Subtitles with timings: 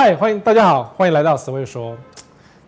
[0.00, 1.92] 嗨，欢迎大家好，欢迎来到史威说。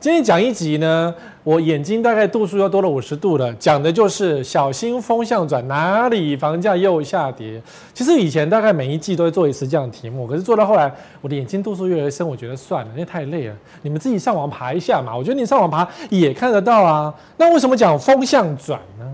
[0.00, 7.62] 今天讲一集呢，我眼睛大概度数又多了五十度了，讲的就是小心风向转，哪里房价又下跌？
[7.94, 13.54] 其实以前大概每一季都会做一次这样的题目，可是做到后来，我的眼睛度数越来越深，我觉得算了，因为太累了。
[13.82, 17.14] 你们自己上网爬一下嘛，我觉得你上网爬也看得到啊。
[17.36, 19.06] 那为什么讲风向转呢？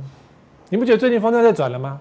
[0.71, 2.01] 你不觉得最近风向在转了吗？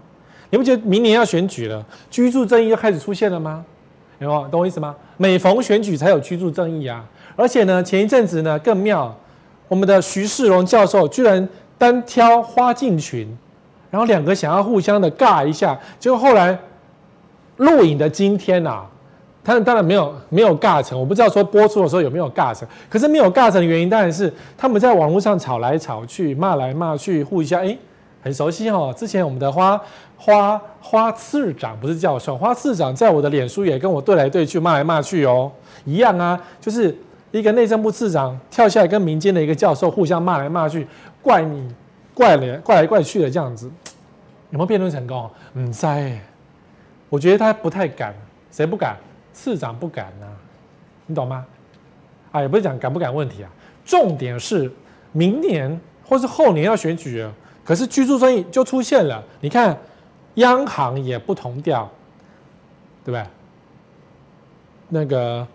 [0.50, 3.66] 你不觉得明年要选举了，居住正义又开始出现了吗？
[4.26, 4.96] 懂我意思吗？
[5.18, 7.04] 每逢选举才有居住正义啊！
[7.36, 9.16] 而且呢，前一阵子呢更妙，
[9.68, 11.48] 我们的徐世荣教授居然
[11.78, 13.28] 单挑花敬群，
[13.90, 16.58] 然后两个想要互相的尬一下，结果后来
[17.58, 18.86] 录影的今天呐、啊，
[19.44, 27.78] 他们当然没有没有尬成，我不知道说播出的时候有没有尬成，可是没有尬成的原因当然是他们在网络上吵来吵去，骂来骂去，互相哎。
[28.22, 29.80] 很熟悉哦，之前我们的花
[30.18, 35.52] 花花次长不是教授，花次长在我的脸书也跟我对来对去，骂来骂去哦，
[35.84, 36.96] 一样啊，就是
[37.32, 40.88] 一个内政部次长跳下来跟民间的一个教授互相骂来骂去，
[41.22, 41.74] 怪你
[42.14, 43.70] 怪来怪来怪去的这样子，
[44.52, 45.30] 有没有辩论成功？
[45.54, 46.18] 嗯，在，
[47.10, 48.16] 我觉得他不太敢，
[48.52, 48.98] 谁不敢？
[49.34, 50.32] 次长不敢啊，
[51.06, 51.46] 你懂吗？
[52.32, 53.50] 啊，也不是讲敢不敢问题啊，
[53.84, 54.72] 重点是
[55.12, 57.34] 明年或是后年要选举了。
[57.66, 59.76] 可是居住正义就出现了，你看，
[60.36, 61.90] 央行也不同调，
[63.04, 63.26] 对不对？
[64.90, 65.48] 那个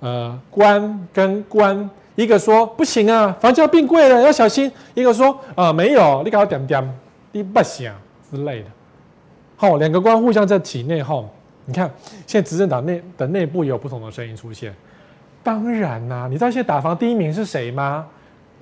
[0.00, 6.98] 呃，官跟官，一个说不行啊，房价变贵了，要小心；一个说啊、呃，没有，你搞我点点，
[7.32, 7.92] 你不行
[8.30, 8.68] 之类的。
[9.56, 11.24] 好，两个官互相在体内讧。
[11.64, 11.90] 你看，
[12.26, 14.74] 现在执政党内的内部也有不同的声音出现。
[15.42, 18.06] 当然啦、你知道现在打房第一名是谁吗？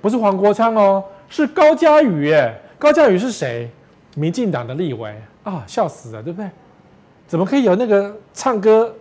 [0.01, 2.57] 不是黄国昌哦，是高嘉瑜耶。
[2.79, 3.69] 高嘉瑜是谁？
[4.15, 6.49] 民进党的立委啊，笑死了，对不对？
[7.27, 8.93] 怎么可以有那个唱歌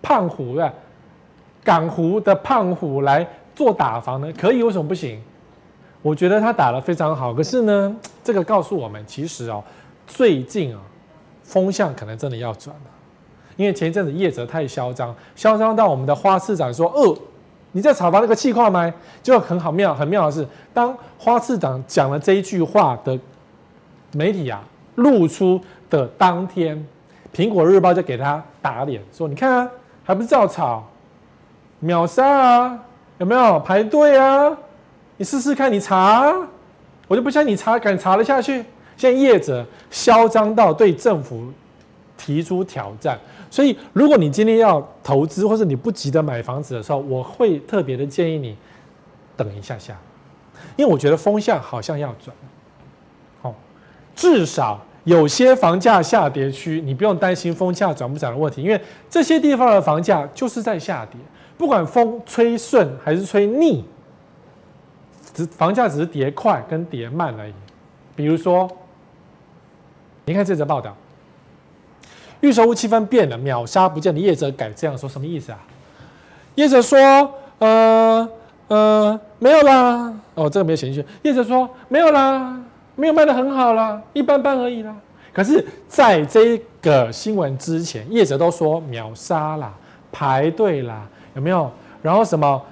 [0.00, 0.72] 胖虎的
[1.64, 4.32] 港湖的胖虎来做打防呢？
[4.38, 5.20] 可以，为什么不行？
[6.00, 7.32] 我觉得他打得非常好。
[7.34, 9.62] 可是呢，这个告诉我们，其实哦，
[10.06, 10.80] 最近啊，
[11.42, 12.82] 风向可能真的要转了。
[13.56, 17.16] 因为前一阵子业者太嚣张，嚣张到我们的花市长说：“哦。”
[17.74, 18.92] 你在炒房那个气话吗？
[19.22, 23.18] 就很好妙，很妙的是，当花市长讲了这一句话的
[24.12, 24.62] 媒体啊，
[24.96, 26.86] 露出的当天，
[27.34, 29.70] 苹果日报就给他打脸，说：“你看啊，
[30.04, 30.84] 还不是照炒，
[31.80, 32.78] 秒杀啊，
[33.18, 34.56] 有没有排队啊？
[35.16, 36.32] 你试试看，你查，
[37.08, 38.64] 我就不相信你查敢查得下去。
[38.96, 41.52] 现在业者嚣张到对政府。”
[42.14, 43.18] 提出挑战，
[43.50, 48.56] 所以如果你今天要投资，或者你不急着买房子的时候，我会特别的建议你
[49.36, 49.98] 等一下下，
[50.76, 52.36] 因为我觉得风向好像要转，
[54.14, 58.80] 至少有些房价下跌区，你不用担心风价涨不涨的问题，因为
[59.10, 61.18] 这些地方的房价就是在下跌，
[61.56, 63.84] 不管风吹顺还是吹逆，
[65.34, 67.52] 只房价只是跌快跟跌慢而已。
[68.14, 68.68] 比如说，
[70.26, 70.96] 你看这则报道。
[72.40, 75.58] 预售屋气氛变了，秒杀不见的业者改这样说，什么意思啊？
[76.56, 76.98] 业者说，
[77.60, 78.28] 呃
[78.66, 80.12] 呃，没有啦。
[80.34, 81.06] 哦，这个没有写进去。
[81.22, 82.60] 业者说没有啦，
[82.94, 84.94] 没有卖得很好啦，一般般而已啦。
[85.32, 89.72] 可是，在这个新闻之前，业者都说秒杀啦，
[90.10, 91.70] 排队啦，有没有？
[92.02, 92.62] 然后什么，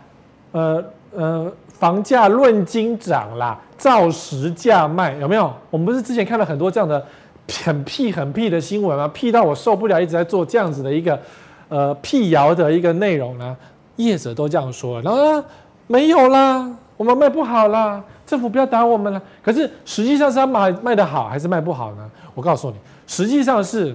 [0.53, 0.85] 呃
[1.17, 5.53] 呃，房价论斤涨啦，照实价卖，有没有？
[5.71, 7.05] 我们不是之前看了很多这样的。
[7.65, 11.19] 很屁很屁的新闻啊，屁到我受不了，一直在做这样子的一个
[11.69, 13.57] 呃辟谣的一个内容呢。
[13.97, 15.43] 业者都这样说，然后
[15.89, 18.01] 没有啦，我们卖不好啦，
[18.31, 19.21] 政府不要打我们了。
[19.43, 22.09] 可是实际上是他卖卖的好还是卖不好呢？
[22.33, 22.77] 我告诉你，
[23.09, 23.93] 实际上是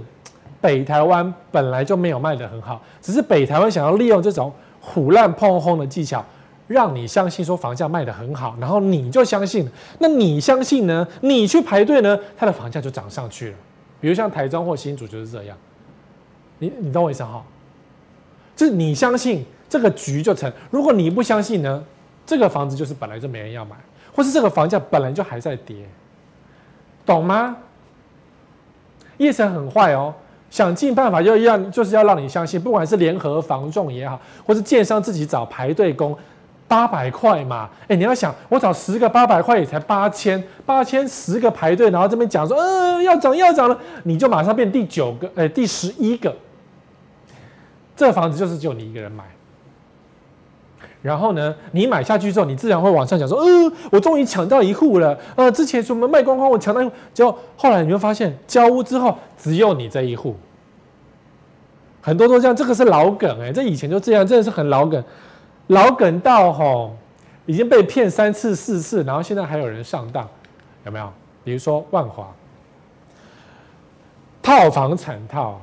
[0.59, 4.51] 北台湾本来就没有卖的很好，只是北台湾想要利用这种
[4.81, 6.25] 虎烂碰轰的技巧。
[6.67, 9.69] 让你相信说房价卖的很好，然后你就相信，
[9.99, 11.07] 那你相信呢？
[11.21, 13.57] 你去排队呢，它的房价就涨上去了。
[14.01, 15.55] 比如像台中或新竹就是这样，
[16.57, 17.43] 你你懂我意思哈？
[18.55, 21.83] 就是你相信这个局就成，如果你不相信呢，
[22.25, 23.75] 这个房子就是本来就没人要买，
[24.15, 25.75] 或是这个房价本来就还在跌，
[27.05, 27.57] 懂吗？
[29.17, 30.13] 业城很坏哦，
[30.49, 36.17] 想尽办法就要就是要让你相信，不管是联合房仲也好，或是建商自己找排队工。
[36.67, 46.35] 八百块嘛，哎、你要想，我找十个八百块也才八千，八千十个排队，然后这边讲说，嗯、要涨要涨了，你就马上变第九个，哎、第十一个，
[47.95, 49.23] 这房子就是只有你一个人买。
[51.05, 60.35] 然后呢，你买下去之后，你自然会往上讲说，呃，我终于抢到一户了，呃，之前什么卖光光，我抢到一户，结果后来你会发现，交屋之后只有你这一户。
[62.01, 65.03] 很多都这样，这个是老梗哎、欸，这以前就这样，真的是很老梗，
[65.67, 66.95] 老梗到吼
[67.45, 70.27] 已经被骗三次四次，然后现在还有人上当，
[70.87, 71.07] 有没有？
[71.43, 72.33] 比如说万华
[74.41, 75.61] 套房惨套，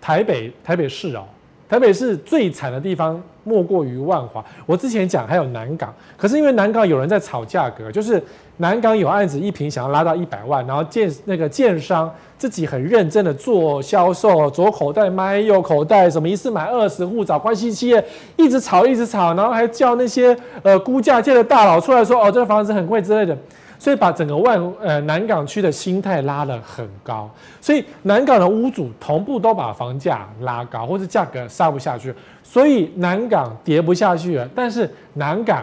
[0.00, 1.26] 台北台北市哦。
[1.68, 4.44] 台北市最惨的地方莫过于万华。
[4.66, 8.22] 我之前讲还有南港，可是因为南港有人在炒价格，就是
[8.58, 18.04] 南港有案子一平想要拉到一百万，然后建那个建商自己很认真的做销售，左口袋买右口袋，什么一次买二十户，找关系企业，
[18.36, 23.36] 一直炒一直炒，然后还叫那些呃估价界的大佬出来说哦，这个房子很贵之类的。
[23.84, 27.28] 所以把整个万呃南港区的心态拉得很高，
[27.60, 34.48] 所以南港的屋主同步都把房价拉高，或者价格杀不下去，所以南港跌不下去了。
[34.54, 35.62] 但是南港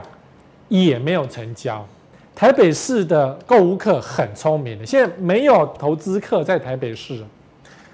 [0.67, 1.83] 也没有成交。
[2.35, 7.23] 台北市的购物客很聪明的，现在没有投资客在台北市。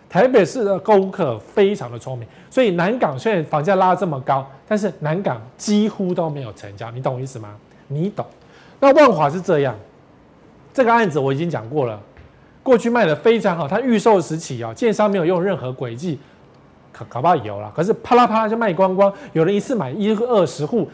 [0.10, 6.92] 台北市的购物客非常的聪明，所以南港虽然房价拉这么高，但是南港几乎都没有成交。
[6.92, 7.56] 你懂我意思吗？
[7.88, 8.26] 你懂。
[8.82, 9.74] 那万华是这样。
[10.78, 12.00] 这个案子我已经讲过了，
[12.62, 16.20] 过去卖的非常好，它预售时期啊，建商没有用任何诡计，
[16.92, 19.12] 可搞不好有了，可是啪啦啪啦就卖光光。
[19.34, 20.88] 有人一次买一二十户，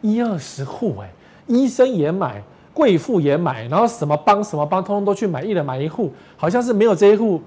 [0.00, 1.08] 一二十户哎，
[1.46, 2.42] 医生也买，
[2.74, 7.40] 贵妇也买，然后什么帮什么帮，通通都去买，一人买一户，好像是没有这一户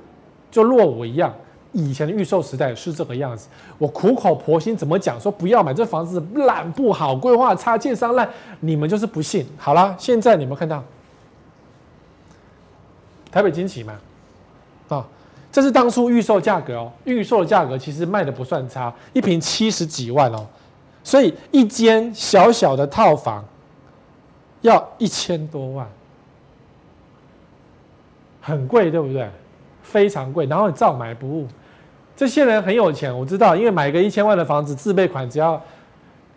[0.50, 1.34] 就落伍一样。
[1.74, 8.30] 以前的预售时代是这个样子，我苦口婆心怎么讲说不要买这房子烂不好，规划差，建商烂，
[8.62, 9.46] 你们就是不信。
[9.58, 10.82] 好了，现在你们看到。
[13.32, 13.94] 台北金奇嘛，
[14.90, 15.08] 啊，
[15.52, 20.46] 这是当初预售价格哦，预售的价格其实卖的不算差，一瓶七十几万哦，
[21.04, 23.46] 所以一间小小的套房
[24.62, 25.88] 要一千多万，
[28.42, 29.30] 很贵，对不对？
[29.82, 31.48] 非常贵，然后你照买不误。
[32.16, 35.60] 这些人很有钱，我知道，因为买个一千万的房子，自备款只要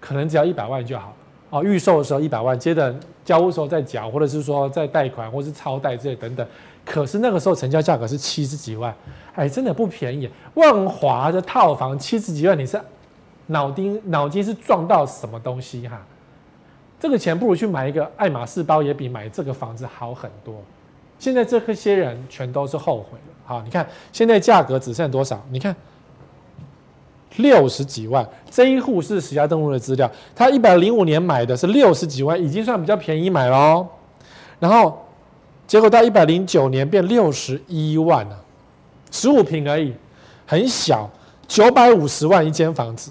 [0.00, 1.14] 可能只要一百万就好。
[1.50, 2.92] 哦，预售的时候一百万，接着
[3.24, 6.44] 交屋时候再缴，或者是说再贷款，或是超贷这些等等。
[6.84, 8.94] 可是那个时候成交价格是七十几万，
[9.34, 10.28] 哎，真的不便宜。
[10.52, 12.78] 万华的套房七十几万，你是
[13.46, 15.98] 脑筋脑筋是撞到什么东西哈？
[17.00, 20.54] 这个钱不如去买一个爱马仕包，也比买这个房子好很多。
[21.18, 23.34] 现在这些人全都是后悔了。
[23.46, 25.42] 好，你看现在价格只剩多少？
[25.50, 25.74] 你看
[27.36, 33.86] 六十几万，这一户是石家登录的资料，他一百零五年买的是六十几万，已经算比较便宜买喽。
[34.60, 35.00] 然后。
[35.66, 38.38] 结果到一百零九年变六十一万了，
[39.10, 39.94] 十五平而已，
[40.46, 41.10] 很小，
[41.48, 43.10] 九百五十万一间房子，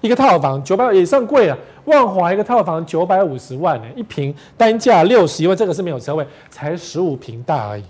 [0.00, 1.58] 一个套房九百也算贵了。
[1.86, 7.84] 万华一个套房九百五十万呢，一平单价六十一万，这个是没有车位，才十五平大而已。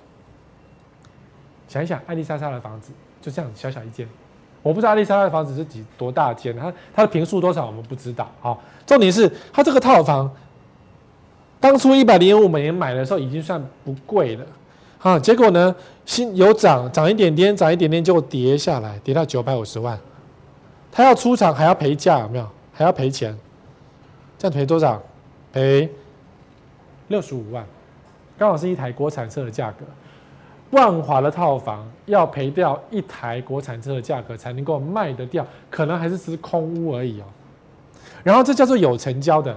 [1.69, 2.91] 想一想，爱莉莎莎的房子
[3.21, 4.09] 就这样小小一间，
[4.63, 8.29] 我不知道爱莉莎莎的房子是几多大间，它它的坪数多少我们不知道。
[8.41, 10.29] 好，重点是它这个套房。
[11.65, 14.45] 当初一百零五美元买的时候已经算不贵了，
[15.01, 15.75] 啊，结果呢，
[16.05, 19.99] 新有涨涨一点点，涨一点点，结果跌下来，跌到九百五十万，
[20.93, 22.47] 他要出厂还要赔价，有没有？
[22.71, 23.35] 还要赔钱，
[24.37, 25.03] 这样赔多少？
[25.55, 25.89] 赔
[27.09, 27.65] 六十五万，
[28.37, 29.87] 刚好是一台国产车的价格。
[30.73, 37.25] 万华的套房要赔掉一台国产车的价格才能够卖得掉，可能还是只是空屋而已哦。
[38.23, 39.57] 然后这叫做有成交的，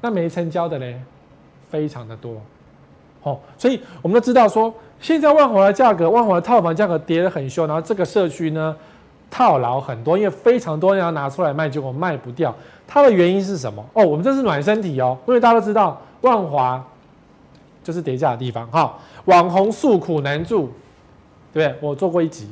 [0.00, 0.98] 那没成交的嘞？
[1.68, 2.40] 非常的多，
[3.22, 8.74] 哦，所以我们都知道说，现在万华的价格，万华的套房价格跌得很凶，然后这个社区呢
[9.30, 12.54] 套牢很多，因为非常多人要拿出来卖，结果卖不掉，
[12.86, 13.84] 它的原因是什么？
[13.92, 16.82] 哦，我们这是暖身题哦，因为大家都知道万华
[17.82, 20.70] 就是跌价的地方，哈、网红诉苦难住，
[21.52, 21.78] 对不对？
[21.80, 22.48] 我做过一集，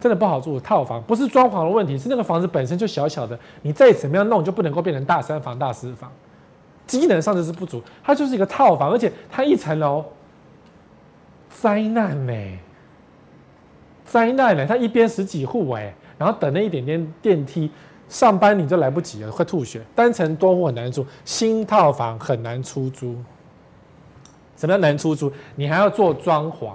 [0.00, 6.10] 真的不好住，套房不是装潢的问题，是那个房子本身就小小的，你再怎么样弄就不能够变成大三房、大四房。
[6.90, 10.04] 机能上就是不足，它就是一个套房，而且它一层楼，
[11.48, 12.58] 灾难呢、欸？
[14.04, 17.70] 灾难呢、它一边十几户哎，然后等了一点点电梯，
[18.08, 19.80] 上班你就来不及了，会吐血。
[19.94, 23.14] 单层多户很难住，新套房很难出租。
[24.56, 25.32] 什么叫难出租？
[25.54, 26.72] 你还要做装潢，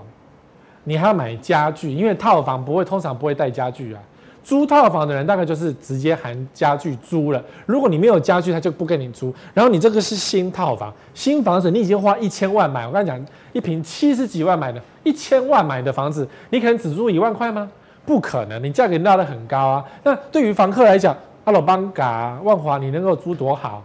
[0.86, 4.02] 你还要买家具，因为套房不会，通常不会带家具啊。
[4.46, 7.44] 租套房的人大概就是直接含家具租了。
[7.66, 9.34] 如果你没有家具，他就不跟你租。
[9.56, 12.86] 然后你这个是新套房，新房子你已经花一千万买。
[12.86, 17.68] 我跟你讲，一平七十几万买的，一千万买的房子，你可能只租一万块吗？
[18.06, 19.84] 不可能，你价格拉得很高啊。
[20.04, 23.84] 那对于房客来讲，阿罗邦嘎万华，你能够租多好？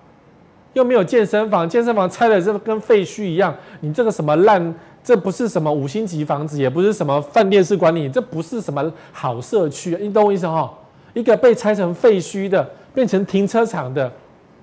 [0.74, 3.54] 又没有健身房，健身房拆的这跟废墟一样。
[3.80, 10.72] 你这个什么烂这不是什么五星级房子，也不是什么饭店式管理，这不是什么好社区，你懂我意思哈？
[11.14, 14.12] 一个被拆成废墟的，变成停车场的，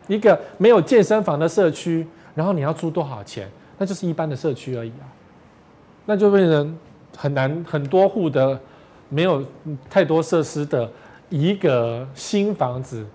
[0.07, 3.49] 一个没有健身房的社区，然后你要租多少钱？
[3.77, 5.05] 那就是一般的社区而已啊，
[6.05, 6.77] 那就变成
[7.17, 8.59] 很难很多户的
[9.09, 9.43] 没有
[9.89, 10.89] 太多设施的
[11.29, 13.05] 一个新房子。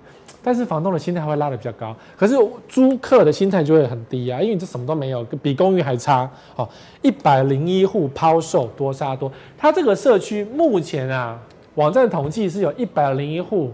[0.43, 2.35] 但是房东的心态会拉得比较高，可是
[2.69, 6.29] 租客的心态就会很低啊，因为你这什么都没有，比公寓还差。
[6.57, 6.69] 哦，
[7.01, 11.39] 一百零一户抛售多杀多，它这个社区目前啊，
[11.77, 13.73] 网站统计是有一百零一户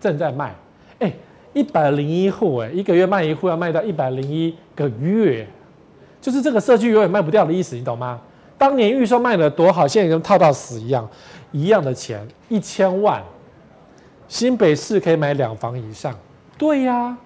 [0.00, 0.52] 正在卖。
[0.98, 1.12] 哎，
[1.52, 5.46] 一百零一户，哎，一个月卖一户要卖到一百零一个月，
[6.20, 8.20] 就是这个社区永远卖不掉的意思，你懂吗？
[8.58, 11.08] 当年预售卖得多好，现在跟套到死一样，
[11.52, 13.22] 一样的钱，一千万。
[14.28, 16.14] 新北市可以买两房以上，
[16.58, 17.16] 对呀、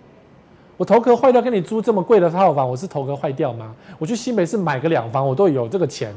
[0.77, 3.75] 我头壳坏掉，跟你租这么贵的套房，我是头壳坏掉吗？
[3.99, 6.13] 我去新北市买个两房，我都有这个钱，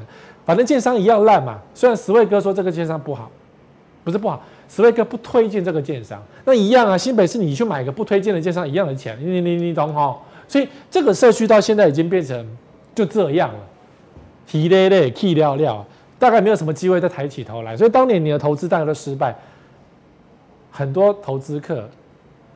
[0.45, 1.59] 反正建商一样烂嘛。
[1.73, 3.29] 虽然十位哥说这个建商不好，
[4.03, 6.97] 不是不好，十位哥不推荐这个建商，那一样啊。
[6.97, 10.17] 新北市你去买个不推荐的建商，一样的钱，你你你懂哈？
[10.47, 12.57] 所以这个社区到现在已经变成
[12.93, 13.59] 就这样了，
[14.45, 15.85] 提累累，气料料，
[16.19, 17.77] 大概没有什么机会再抬起头来。
[17.77, 19.35] 所以当年你的投资大概都失败。
[20.71, 21.87] 很多投资客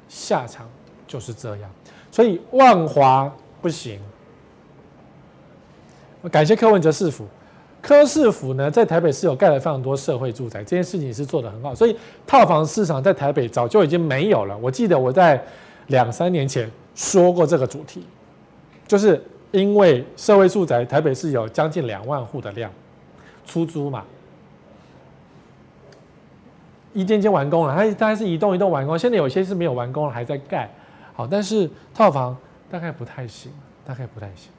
[0.07, 0.67] 下场
[1.05, 1.69] 就是这样，
[2.09, 3.31] 所以万华
[3.61, 3.99] 不行。
[6.31, 7.27] 感谢柯文哲市府，
[7.81, 11.95] 柯市府呢在台北市有盖了非常多社会住宅，这件事情是做得很好，所以
[12.25, 14.57] 套房市场在台北早就已经没有了。
[14.57, 15.39] 我记得我在
[15.87, 18.03] 两三年前说过这个主题，
[18.87, 22.71] 就是因为社会住宅台北市有将近两万户的量，
[23.45, 24.03] 出租嘛。
[26.95, 30.67] 一间间完工了，它大概是一栋一栋完工，现在有些是没有完工了，还在盖。
[31.13, 32.35] 好，但是套房
[32.71, 33.51] 大概不太行，
[33.85, 34.49] 大概不太行。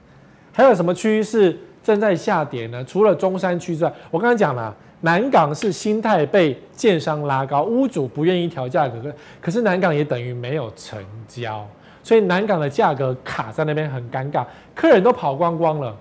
[0.52, 2.85] 还有什么区是正在下跌呢？
[2.85, 9.00] 除了中山区之外，我刚才讲了，南港是心态被建商拉高，屋主不愿意调价格，
[9.40, 11.66] 可是南港也等于没有成交，
[12.02, 15.97] 所以南港的价格卡在那边很尴尬，客人都跑光光了。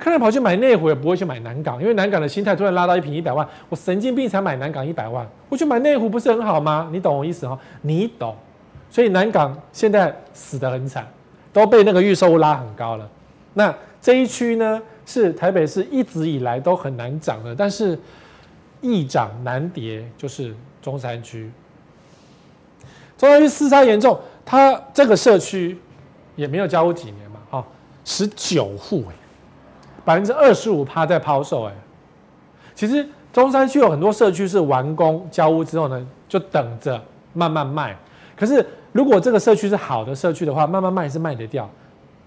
[0.00, 6.88] 客人跑去买内湖也不会去买南港，因为南港的心态突然拉到一坪一百万，我神经病才买南港一百万，我去买内湖不是很好吗？
[6.90, 7.58] 你懂我意思哈？
[7.82, 8.34] 你懂，
[8.90, 11.06] 所以南港现在死得很惨，
[11.52, 13.06] 都被那个预售拉很高了。
[13.52, 17.98] 那这一区呢，是台北市一直以来都很难涨的，但是
[18.80, 21.50] 易涨难跌，就是中山区。
[23.18, 25.78] 中山区厮杀严重，它这个社区
[26.36, 27.66] 也没有交屋几年嘛，哈，
[28.02, 29.14] 十九户哎。
[30.04, 31.72] 百分之二十五趴在抛售，哎，
[32.74, 37.00] 其实中山区有很多社区是完工交屋之后呢，就等着
[37.32, 37.96] 慢慢卖。
[38.34, 41.68] 可是如果这个社区是好的社区的话，慢慢卖是卖得掉。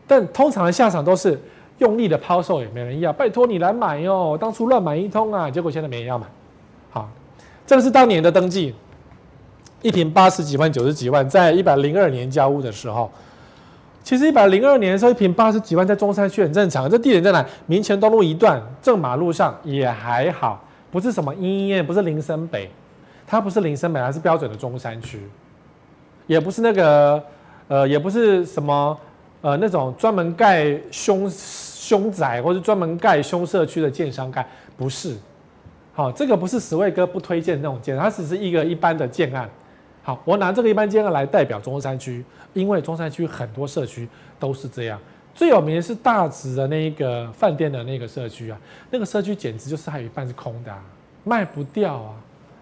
[0.05, 1.41] 但通常的下场都是
[1.79, 3.11] 用力的抛售，也没人要。
[3.11, 6.27] 拜托你来买哟，当初乱买一通啊，结果现在没人要买。
[6.91, 7.09] 好，
[7.65, 8.75] 这个是当年的登记，
[9.81, 13.11] 一平八十几万、九十几万，在一百零二年交屋的时候。
[14.03, 16.89] 其实一百零二年的时候，一平八十几万，在中山区很正常。
[16.89, 17.43] 这地点在哪？
[17.65, 22.69] 民权东路一段正马路上也还好，不是什么莺燕，不是林森北，
[23.25, 25.21] 它不是林森北，它是标准的中山区，
[26.27, 27.23] 也不是那个
[27.69, 28.97] 呃，也不是什么
[29.39, 34.45] 呃那种专门盖凶凶宅或者专门盖凶社区的建商盖，
[34.75, 35.15] 不是。
[35.93, 39.49] 好，这个不是十位哥不推荐那种建，它只是一个一般的建案。
[40.03, 44.07] 好，我拿这个一般建案来代表中山区，因为中山区很多社区
[44.37, 44.99] 都是这样。
[45.33, 48.59] 最有名的是大直的那一个饭店的那个社区啊，
[48.91, 50.83] 那个社区简直就是还有一半是空的啊，
[51.23, 52.13] 卖不掉啊，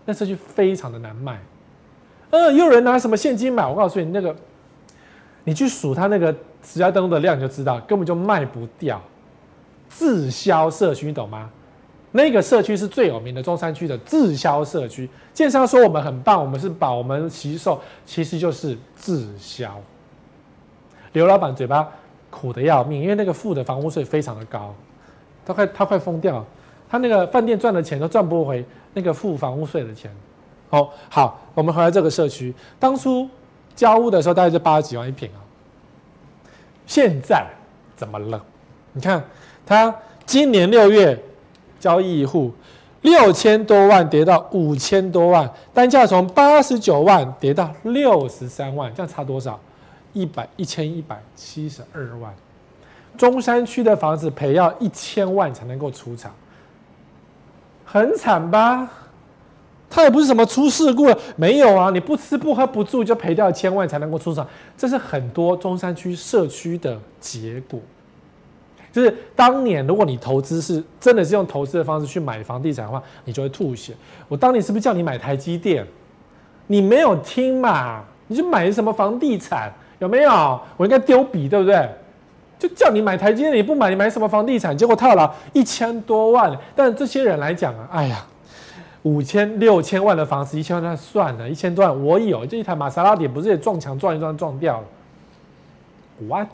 [0.06, 1.40] 那社区非常的难卖。
[2.30, 3.68] 呃，又有人拿什么现金买？
[3.68, 4.34] 我告诉你，那个
[5.44, 6.32] 你去数他那个
[6.64, 9.02] 实价登录的量，你就知道根本就卖不掉，
[9.90, 11.50] 滞销社区，你懂吗？
[12.14, 19.80] 那个社区是最有名的中山区的滞销社区，建商说我们很棒，我们是保我们惜售，其实就是滞销。
[21.14, 21.90] 刘老板嘴巴
[22.30, 24.76] 苦得要命，因为那个付的房屋税非常的高，
[25.46, 26.46] 他快他快疯掉，
[26.90, 30.12] 他那个饭店赚的钱都赚不回那个付房屋税的钱。
[30.70, 33.30] 哦，好，我们回来这个社区，当初
[33.74, 35.40] 交屋的时候大概就八十几万一平啊，
[36.86, 37.46] 现在
[37.96, 38.44] 怎么了？
[38.92, 39.24] 你看
[39.66, 41.18] 他今年六月。
[41.82, 42.54] 交易户
[43.02, 49.60] 六千多万跌到五千多万，单价从八十九万跌到六十三万，这样差多少？
[50.14, 52.32] 一百一千一百七十二万。
[53.18, 56.32] 中山区的房子赔要一千万才能够出场，
[57.84, 58.90] 很惨吧？
[59.90, 64.48] 他也不是什么出事故了，没有啊，你不吃不喝不住就赔掉一千万才能够出场，
[64.78, 67.80] 这是很多中山区社区的结果。
[68.92, 73.94] 就是当年如果你投资是真的是用投资的方式去买房地产的话，你就会吐血。
[74.28, 75.86] 我当年是不是叫你买台积电？
[76.68, 78.04] 你没有听嘛？
[78.28, 79.72] 你就买什么房地产？
[80.00, 80.60] 有没有？
[80.78, 81.90] 我应该丢笔对不对？
[82.58, 84.78] 就叫你买台积电，你不买，你买什么房地产？
[84.78, 86.56] 结果套牢一千多万。
[86.76, 88.26] 但这些人来讲啊，哎呀，
[89.04, 94.86] 五千六千万的房子，一千万那算了，一千多万我有，这一台玛莎拉蒂不是也撞墙撞一撞撞掉了
[96.28, 96.50] ？What？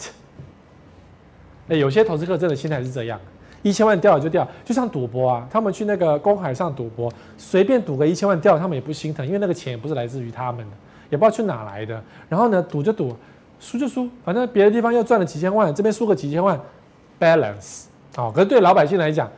[1.69, 3.19] 哎，有些投资客真的心态是这样，
[3.61, 10.75] 一千万掉了就掉，就像赌博啊，他们去那个公海上赌博，随便赌个一千万掉了，他们也不心疼，因为那个钱也不是来自于他们的，
[11.09, 12.01] 也不知道去哪来的。
[12.29, 13.13] 然后呢，赌就赌，
[13.59, 16.57] 输就输，反正别的地方又赚了几千万，这边输个几千万
[17.19, 17.85] ，balance。
[18.15, 19.29] 好，可是对老百姓来讲，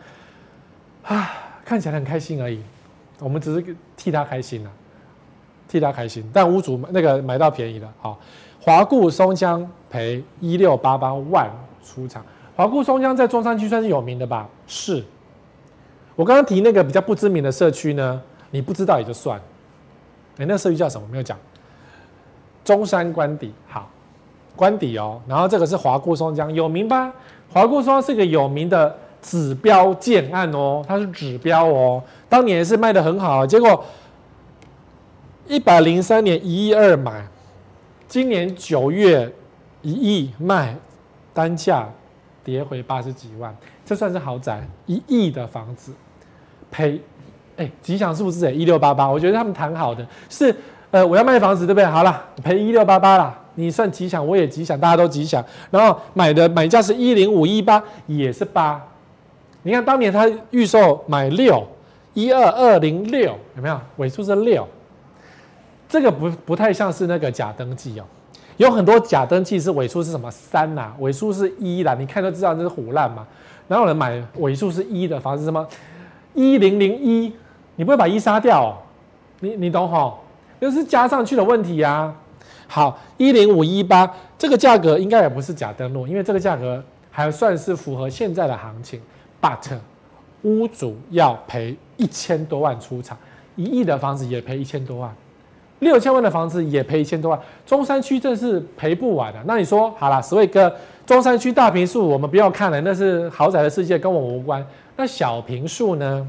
[1.03, 1.31] 啊，
[1.65, 2.61] 看起来很开心而已，
[3.19, 6.23] 我们只是替他开心呐、啊，替他开心。
[6.31, 8.19] 但屋主那个买到便宜了，好，
[8.61, 11.49] 华固松江赔一六八八万。
[11.89, 12.23] 出场，
[12.55, 14.47] 华固松江在中山区算是有名的吧？
[14.67, 15.03] 是。
[16.15, 19.39] 我刚刚提那个比较不知名的社区呢，你不知道也就算。
[20.37, 21.07] 哎，那个社区叫什么？
[21.09, 21.37] 没有讲。
[22.63, 23.89] 中山官邸，好，
[24.55, 25.19] 官邸哦。
[25.27, 27.11] 然后这个是华固松江，有名吧？
[27.51, 33.83] 华固松江是一个有名的指标建案哦，它是指标哦，当年是卖得很好，结果
[35.47, 37.25] 一百零三年一亿二买，
[38.07, 39.33] 今年九月
[39.81, 40.75] 一亿卖。
[41.39, 41.87] 单价
[42.43, 43.55] 跌回八十几万，
[43.85, 45.93] 这算是豪宅，一亿的房子
[46.69, 46.99] 赔，
[47.55, 50.53] 哎，吉祥数字哎，一六八八，我觉得他们谈好的是，
[50.91, 51.85] 呃，我要卖房子，对不对？
[51.85, 55.41] 好了，赔一六八八了，你算吉祥，我也吉祥，大家都吉祥。
[55.71, 58.85] 然后买的买价是一零五一八，也是八。
[59.63, 61.65] 你看当年他预售买六
[62.13, 64.67] 一二二零六，有没有尾数是六？
[65.87, 68.03] 这个不不太像是那个假登记哦。
[68.59, 73.25] 有很多假登记是尾数是什么三呐、尾数是一啦，你看都知道这是胡烂嘛。
[73.69, 75.65] 然后有人买尾数是一的房子，什么
[76.33, 77.31] 一零零一，
[77.77, 78.75] 你不会把一杀掉、哦？
[79.39, 80.19] 你你懂吼？
[80.59, 82.13] 就是加上去的问题啊。
[82.67, 89.01] 好，一零五一八这个价格应该也不是假登录，因为这个价格还算是符合现在的行情。
[89.41, 89.77] But
[90.41, 93.17] 屋主要赔一千多万出场，
[93.55, 95.15] 一亿的房子也赔一千多万。
[95.79, 99.39] 六千万的房子也赔一千多万，中山区这是赔不完的。
[99.45, 100.73] 那你说好了，所谓哥，
[101.05, 104.65] 中山区大平数我们不要看了，那是豪宅的世界，跟我无关。
[104.97, 106.27] 那小平数呢，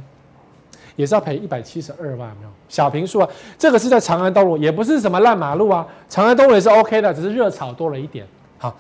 [0.95, 2.49] 也是要赔一百七十二万，没有？
[2.69, 8.25] 小平数啊，这个是在长安东路，也不是什么烂马路啊，长安东路也是 OK 的，只是热炒多了一点。
[8.59, 8.77] 好，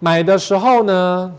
[0.00, 1.34] 买的时候呢，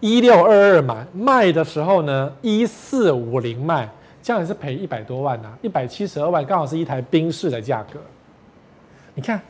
[0.00, 3.88] 一六二二买，卖的时候呢，一四五零卖。
[4.30, 7.98] 这样也是赔一百多万呐、啊，一百七十二万刚好是一台宾士的价格。
[9.12, 9.40] 你看，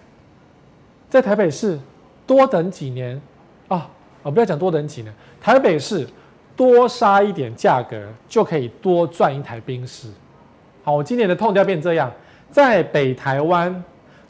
[1.10, 1.78] 在台北市
[2.26, 3.20] 多等几年
[3.68, 3.86] 啊，
[4.22, 6.08] 我不要讲多等几年，台北市
[6.56, 10.08] 多杀一点价格就可以多赚一台宾士。
[10.82, 12.10] 好，我今年的痛调变这样，
[12.50, 13.84] 在北台湾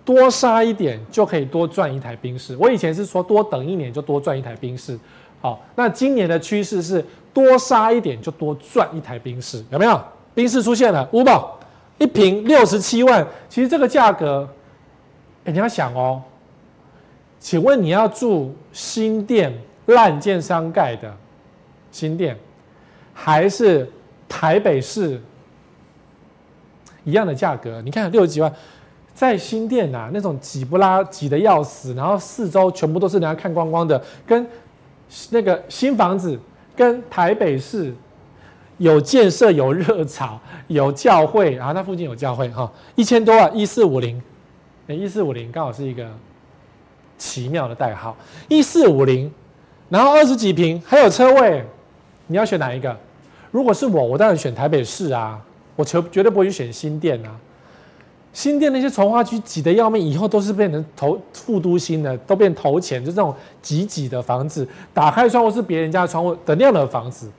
[0.04, 2.56] 多杀一点就可以多赚一台宾士。
[2.56, 4.98] 我以前是说多等一年就多赚一台宾士。
[5.40, 10.02] 好，那今年的趋势是多杀一点就多赚一台宾士，有没有？
[10.32, 11.58] 宾士出现了，五宝
[11.98, 14.48] 一瓶六十七万，其实这个价格，
[15.44, 16.22] 哎，你要想哦，
[17.38, 19.52] 请问你要住新店
[19.86, 21.12] 烂建商盖的
[21.90, 22.38] 新店，
[23.12, 23.90] 还是
[24.28, 25.20] 台北市
[27.04, 27.82] 一样的价格？
[27.82, 28.50] 你看六十几万，
[29.12, 34.46] 在新店啊，那种挤不拉挤的要死，然后四周全部都是人家看光光的，跟
[35.30, 36.38] 那个新房子
[36.76, 37.92] 跟台北市。
[38.80, 44.20] 有建设，有热炒，有教会，然后它附近有教会哈，一千多万，一四五零，
[44.88, 46.08] 一四五零刚好是一个
[47.18, 48.16] 奇妙的代号，
[48.48, 49.30] 一四五零，
[49.90, 51.62] 然后二十几平，还有车位，
[52.28, 52.96] 你要选哪一个？
[53.50, 55.38] 如果是我，我当然选台北市啊，
[55.76, 57.36] 我绝绝对不会去选新店啊，
[58.32, 67.30] 新店那些从化区挤得要命，以后都是变成投副都心的，都变投钱，就这种挤挤的房子，打开窗户是别人家的窗户的那样的房子。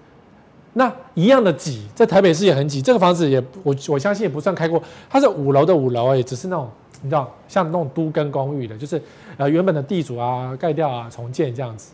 [0.74, 2.82] 那一样的挤，在台北市也很挤。
[2.82, 6.70] 这个房子也，我我相信也不算开过，它是五楼的五楼，也只是那种
[7.02, 9.02] 你知道，像那种都更公寓的，就是
[9.36, 11.92] 呃原本的地主啊盖掉啊重建这样子，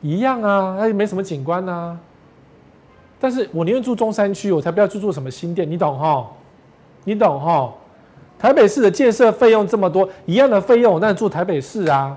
[0.00, 1.98] 一样啊，它也没什么景观啊。
[3.20, 6.26] 但是我宁愿住中山区，我才不要去住什么新店，你懂哈？
[7.04, 7.72] 你懂哈？
[8.38, 12.16] 台北市的建设费用这么多，一样的费用，那住台北市啊。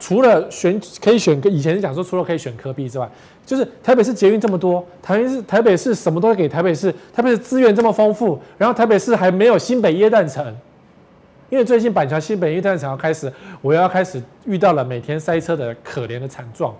[0.00, 3.08] 除了选可以选个以前是讲说除了可以选科比之外，
[3.44, 10.56] 就是台北市捷运这么多，台北市台北市什么都会给台北市，台北市资源这么丰富，然后台北市还没有新北耶诞城，
[11.50, 16.74] 因为最近板桥新北耶诞城要开始，我要开始遇到了每天塞车的可怜的惨状。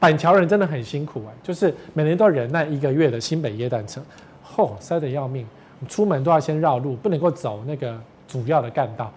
[0.00, 4.02] 板桥人真的很辛苦哎，就是每年都要忍耐一个月的新北耶诞城，
[4.42, 5.46] 吼、塞得要命，
[5.88, 9.12] 出门都要先绕路，不能够走那个主要的干道，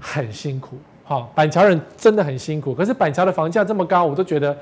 [0.00, 0.76] 很辛苦。
[1.04, 2.74] 好、板桥人真的很辛苦。
[2.74, 4.56] 可是板桥的房价这么高，我都觉得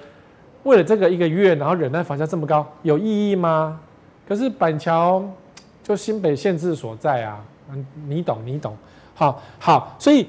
[0.64, 3.80] 为了这个一个月，然后忍耐房价这么高，有意义吗？
[4.28, 5.22] 可是板桥
[5.82, 7.38] 就新北限制所在啊，
[7.70, 8.76] 嗯，你懂你懂。
[9.14, 10.26] 好好，所以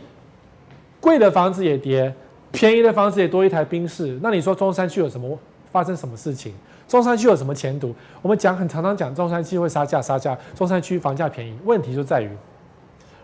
[0.99, 2.13] 贵的房子也跌，
[2.51, 4.19] 便宜的房子也多一台宾士。
[4.21, 5.37] 那你说中山区有什么
[5.71, 6.53] 发生什么事情？
[6.87, 7.95] 中山区有什么前途？
[8.21, 12.29] 我们讲很常常讲中山区会杀价杀价，中山区房价便宜，问题就在于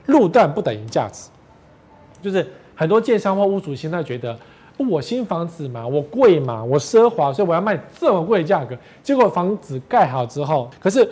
[0.07, 1.29] 路段不等于价值。
[2.21, 2.45] 就是
[2.79, 4.37] 很多建商或屋主现在觉得
[4.77, 8.77] 我新房子嘛，我贵嘛，我奢华，所以我要卖这么贵的价格。
[9.03, 11.09] 结果房子盖好之后，可是。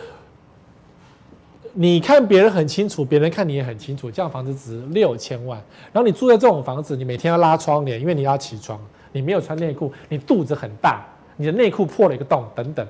[1.74, 4.10] 你看别人很清楚，别人看你也很清楚。
[4.10, 8.80] 这样房子值六千万，然后你住在这种房子，你每天要拉窗帘，因为你要起床，
[9.12, 11.04] 你没有穿内裤，你肚子很大，
[11.36, 12.84] 你的内裤破了一个洞等等。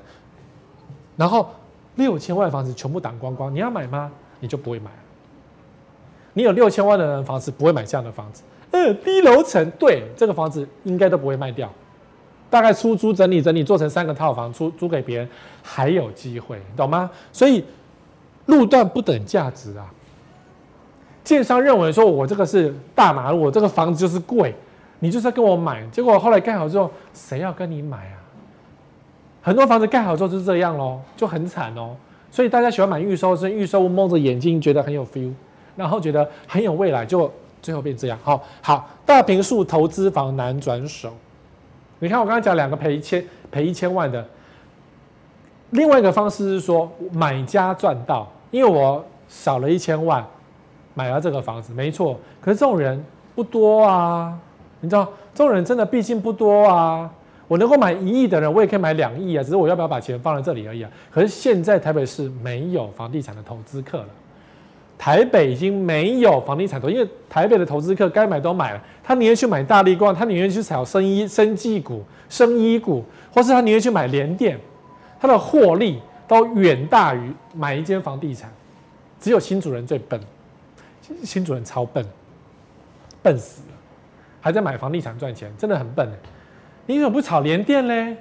[1.17, 1.51] 然后
[1.97, 4.11] 六千万的房子全部挡光光，你要买吗？
[4.41, 4.91] 你就不会买。
[6.33, 8.43] 你有六千万的人房子不会买这样的房子。
[8.71, 11.73] 嗯，低楼层，对，这个房子应该都不会卖掉，
[12.51, 15.29] 大概出租整理整理做成三个套房出租给别人
[15.63, 17.11] 还有机会，懂吗？
[17.33, 17.65] 所以。
[18.47, 19.85] 路段不等价值啊！
[21.23, 24.55] 建商认为说，我这个是大马路，我这个房子就是贵，
[25.01, 25.87] 你就是要跟我买。
[25.93, 28.17] 结果后来盖好之后，谁要跟你买啊？
[29.43, 31.95] 很多房子盖好之后就是这样咯，就很惨哦。
[32.31, 35.31] 所以大家喜欢买预售，是预售蒙着眼睛觉得很有 feel，
[35.77, 37.31] 然后觉得很有未来，就
[37.63, 38.19] 最后变这样。
[38.23, 41.13] 好，好，大平数投资房难转手。
[41.99, 44.25] 你看我刚刚讲两个赔一千赔一千万的，
[45.71, 48.31] 另外一个方式是说买家赚到。
[48.51, 50.25] 因为我少了一千万
[50.95, 52.19] 买了这个房子，没错。
[52.41, 54.35] 可是这种人不多啊，
[54.81, 57.11] 你知道，这种人真的毕竟不多啊。
[57.47, 60.91] 我能够买一亿的人，我也可以买两亿啊，只是我要不要把钱放在这里而已啊。
[61.11, 64.09] 可是现在台北市没有房地产的投资客了，
[64.99, 74.59] 台北已经没有房地产投，因为台北的投资客该买都买了，他宁愿去买大立光，他宁愿去炒生医、生技股、生医股，或是他宁愿去买联电，
[75.21, 76.01] 他的获利。
[76.29, 78.53] 都远大于买一间房地产，
[79.19, 80.21] 只有新主人最笨，
[81.25, 82.05] 新主人超笨，
[83.23, 83.75] 笨死了，
[84.39, 86.07] 还在买房地产赚钱，真的很笨。
[86.85, 88.15] 你怎么不炒联电嘞？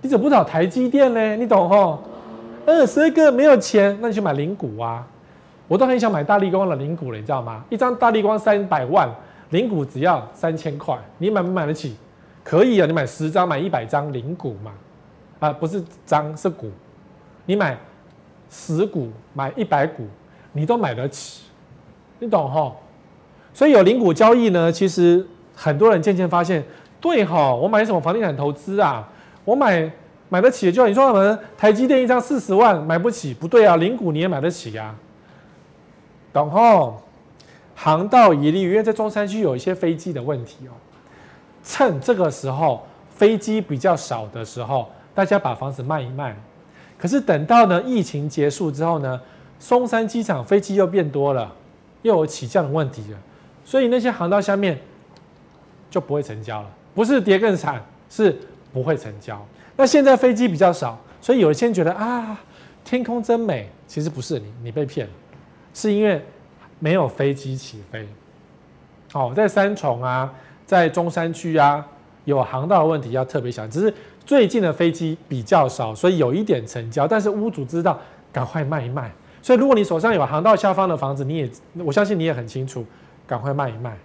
[0.00, 1.36] 你怎么不炒台积电嘞？
[1.36, 2.02] 你懂吼？
[2.70, 5.06] 二，十个没有钱，那你去买零股啊。
[5.66, 7.64] 我都很想买大立光的零股了，你知道吗？
[7.70, 9.08] 一张大立光三百万，
[9.50, 11.96] 零股只要三千块，你买不买得起？
[12.44, 14.72] 可以啊，你买十张，买一百张零股嘛。
[15.40, 16.70] 啊，不是张是股，
[17.46, 17.78] 你买
[18.50, 20.06] 十股买一百股，
[20.52, 21.44] 你都买得起，
[22.18, 22.70] 你懂哈？
[23.54, 26.62] 所以有零股交易呢，其实很多人渐渐发现，
[27.00, 29.08] 对哈，我买什么房地产投资啊？
[29.44, 29.90] 我买
[30.28, 34.94] 买得起，就你说什么台积电一张四十万买不起，不对啊，零股你也买得起呀，
[36.32, 36.94] 懂哈？
[37.74, 40.72] 航道一例，因为在中山区有一些飞机的问题哦，
[41.62, 44.88] 趁这个时候飞机比较少的时候。
[45.14, 46.36] 大家把房子卖一卖，
[46.96, 49.20] 可是等到呢疫情结束之后呢，
[49.58, 51.52] 松山机场飞机又变多了，
[52.02, 53.18] 又有起降的问题了，
[53.64, 54.78] 所以那些航道下面
[55.90, 58.38] 就不会成交了，不是跌更惨，是
[58.72, 59.44] 不会成交。
[59.78, 62.38] 那现在飞机比较少，所以有一些人觉得啊，
[62.84, 65.12] 天空真美，其实不是你，你被骗了，
[65.72, 66.20] 是因为
[66.80, 68.06] 没有飞机起飞。
[69.12, 70.34] 哦，在三重啊，
[70.66, 71.86] 在中山区啊，
[72.24, 73.94] 有航道的问题要特别小，只是。
[74.26, 77.98] 最近的飞机比较少，所以有一点成交，但是屋主知道
[78.30, 79.10] 赶快卖一卖。
[79.40, 82.84] 所以如果你手上有航道下方的房子，你也我相信你也很清楚，
[83.26, 83.96] 赶快卖一卖。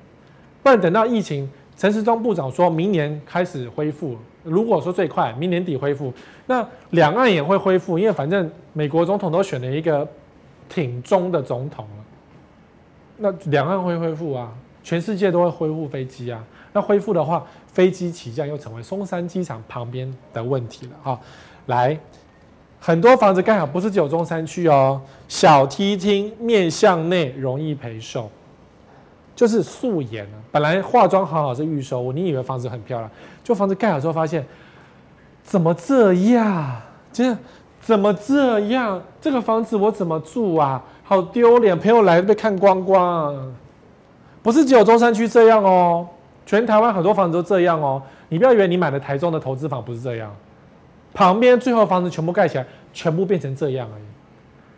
[0.61, 6.13] 不然等到疫情，陈时中部长说明年开始恢复，如果说最快明年底恢复，
[6.45, 10.07] 那两岸也会恢复，因为反正美国总统都选了一个
[10.69, 12.05] 挺中的总统了，
[13.17, 14.53] 那两岸会恢复啊，
[14.83, 16.43] 全世界都会恢复飞机啊。
[16.71, 17.45] 那恢复的话。
[17.73, 21.19] 飞机起降又成为松山机场旁边的问题了哈。
[21.65, 21.97] 来，
[22.79, 28.29] 很多房子刚好不是只有中山区哦，小梯厅面向内容易赔售，
[29.35, 30.27] 就是素颜。
[30.51, 33.09] 本来化妆好好是预售，你以为房子很漂亮，
[33.43, 34.45] 就房子盖好之后发现
[35.43, 36.81] 怎么这样？
[37.11, 37.35] 这
[37.81, 39.01] 怎么这样？
[39.19, 40.83] 这个房子我怎么住啊？
[41.03, 41.77] 好丢脸！
[41.77, 43.53] 朋友来被看光光，
[44.41, 46.07] 不是只有中山区这样哦。
[46.45, 50.33] 全台湾很多房子都这样哦，你不要以为你买的台中的投资房不是这样，
[51.13, 54.03] 旁边最后房子全部盖起来，全部变成这样而已。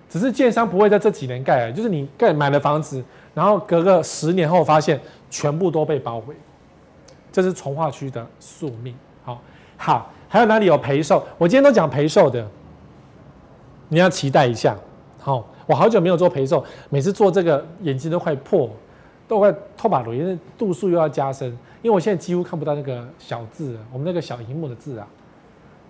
[0.10, 3.04] 只是建商不会在这几年盖，就是你盖买了房子，
[3.36, 6.36] 然后隔个十年后发现全部都被包围，
[7.32, 8.96] 这是重划区的宿命。
[9.24, 9.42] 好，
[9.76, 11.22] 好，还有哪里有陪售？
[11.38, 12.48] 我今天都讲陪售的，
[13.90, 14.74] 你要期待一下。
[15.20, 18.70] 好，我好久没有做陪售，每次做这个眼睛都快破，
[19.28, 21.50] 都快透把泪，因为度数又要加深，
[21.82, 25.06] 因为我现在几乎看不到那个小字，我们那个小萤幕的字啊，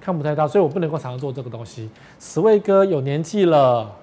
[0.01, 1.91] 看不太到，所以我不能够常常做这个东西。
[2.19, 3.93] 十位哥有年纪了，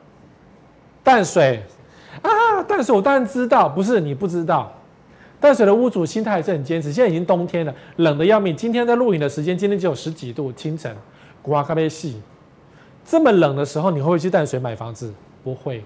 [1.03, 1.61] 淡水。
[2.63, 4.73] 淡水我当然知道，不是你不知道。
[5.41, 6.93] 淡水的屋主心态还是很坚持。
[6.93, 8.57] 现在已经冬天了，冷的要命。
[8.57, 10.97] 今天在录影的时间，今天只有十几度，清晨，
[11.43, 12.21] 刮咖啡细。
[13.05, 15.13] 这么冷的时候，你会不会去淡水买房子？
[15.43, 15.83] 不会。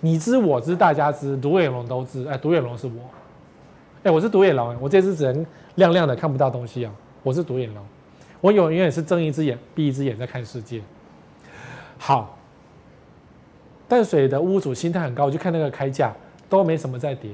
[0.00, 2.26] 你知我知，大家知，独眼龙都知。
[2.26, 2.92] 哎，独眼龙是我。
[4.02, 4.76] 哎，我是独眼龙。
[4.80, 5.46] 我这只只能
[5.76, 6.92] 亮亮的，看不到东西啊。
[7.22, 7.84] 我是独眼龙。
[8.40, 10.82] 我永远是睁一只眼闭一只眼在看世界。
[11.96, 12.36] 好。
[13.90, 16.14] 淡水的屋主心态很高，我就看那个开价
[16.48, 17.28] 都没什么在跌，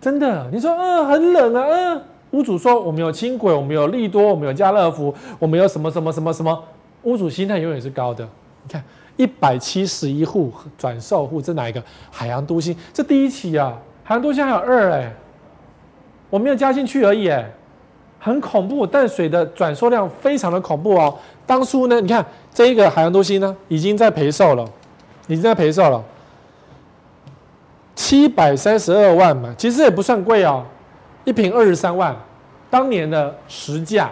[0.00, 0.50] 真的。
[0.52, 6.64] 你说，嗯、很冷啊，嗯、屋主说，我们有轻轨，我们有利多，我们有家乐福，我们有什么什么什么什么。
[7.04, 8.28] 屋主心态永远是高的。
[8.64, 8.82] 你看，
[9.16, 11.80] 一百七十一户转售户，这哪一个？
[12.10, 15.12] 海洋都心，这第一期啊，海洋都心还有二哎，
[16.28, 17.48] 我没有加进去而已哎，
[18.18, 18.84] 很恐怖。
[18.84, 21.16] 淡水的转售量非常的恐怖哦。
[21.46, 24.68] 当初呢，你看这一个海洋都心呢，已经在赔售了。
[25.28, 26.02] 已经在赔售了，
[27.94, 30.64] 七百三十二万嘛，其实也不算贵哦，
[31.24, 32.14] 一坪二十三万，
[32.68, 34.10] 当年的实价，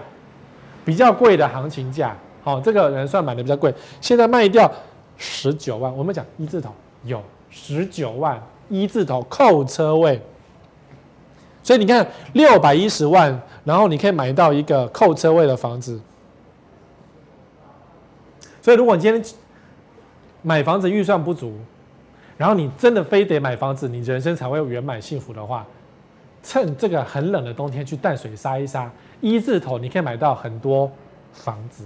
[0.85, 4.71] 比较贵的行情价，好，这个人算买的比较贵，现在卖掉
[5.17, 6.71] 十九万，我们讲一字头
[7.05, 7.21] 有
[7.51, 10.23] 十九万一字头扣车位，
[11.63, 16.01] 所以你看六百一十万，然后你可以买到一个扣车位的房子，
[18.63, 19.23] 所以如果你今天。
[20.43, 21.55] 买房子预算不足，
[22.37, 25.67] 然后你真的非得买房子，你人生才会圆满幸福的话，
[26.43, 30.91] 趁这个很冷的冬天去淡水杀一杀，一字头你可以买到很多
[31.33, 31.85] 房子。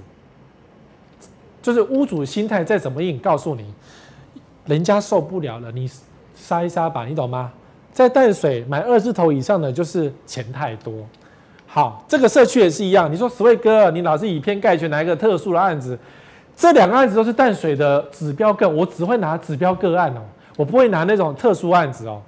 [1.60, 3.74] 就是屋主心态再怎么硬，告诉你，
[4.66, 5.90] 人家受不了了，你
[6.34, 7.52] 杀一杀吧，你懂吗？
[7.92, 10.92] 在淡水买二字头以上的就是钱太多。
[11.66, 15.98] 好，这个社区也是一样，你说十位哥，你老是以偏概全，拿一个特殊的案子。
[16.56, 20.20] 这两个案子都是淡水的指标个，我只会拿指标个案哦，
[20.56, 22.22] 我不会拿那种特殊案子哦。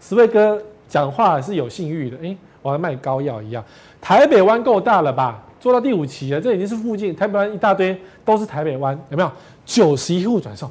[0.00, 3.64] 十位哥讲话是有信誉的，诶，我还卖膏药一样。
[4.00, 5.42] 台北湾够大了吧？
[5.58, 9.30] 做到第五期了，这已经是附近台北湾一大堆都是台北湾，有没有？
[9.64, 10.70] 九十一户转售，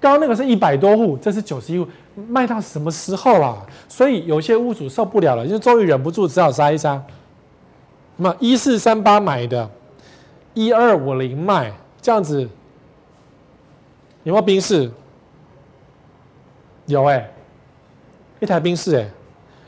[0.00, 1.86] 刚刚那个是一百多户，这是九十一户，
[2.28, 3.56] 卖到什么时候啊？
[3.88, 7.00] 所以有些屋主受不了了，就终于忍不住，只好杀一杀。
[8.16, 9.70] 那么一四三八买的，
[10.52, 11.72] 一二五零卖。
[12.00, 12.42] 这样子
[14.22, 14.90] 有没有冰室？
[16.86, 17.30] 有哎、
[18.40, 19.08] 一台冰室哎，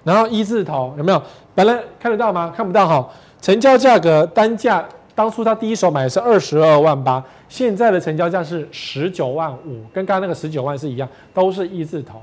[0.02, 1.22] 然后一字头有没有？
[1.54, 2.52] 本来看得到吗？
[2.56, 3.08] 看不到哈。
[3.40, 12.22] 成交价格单价，当初他第一手买的是二十二万八，现在的成交价是十九万五，跟刚刚那个十九万是一样，都是一字头，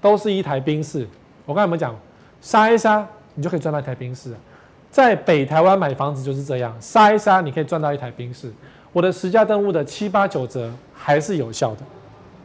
[0.00, 1.06] 都是一台冰室。
[1.44, 1.94] 我刚才有讲，
[2.40, 4.34] 杀一杀你就可以赚到一台冰室。
[4.90, 8.52] 在北台湾买房子就是这样，杀一杀你可以赚到一台冰室。
[8.98, 11.82] 我的十价登录的七八九折还是有效的，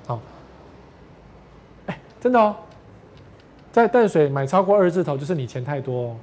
[0.05, 0.19] 好，
[1.87, 2.55] 哎，真的哦，
[3.71, 6.15] 在淡水买超过二字头就是你钱太多哦，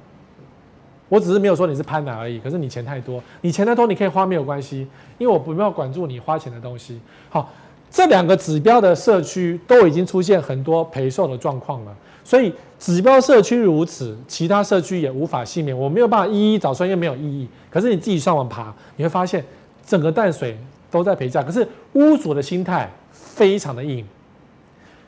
[1.09, 7.01] 我只是没有说你是潘娜而已，可是你钱太多，你钱太多你可以花没有关系，因为我不要管住你花钱的东西。
[7.29, 7.51] 好，
[7.89, 15.77] 这两个指标的社区都已经出现很多赔售的状况了，所以指标社区如此，其他社区也无法幸免。
[15.77, 17.49] 我没有办法一一找出来，因为没有意义。
[17.69, 19.43] 可是你自己上网爬，你会发现。
[19.85, 20.57] 整个淡水
[20.89, 24.05] 都在赔价，可是屋主的心态非常的硬，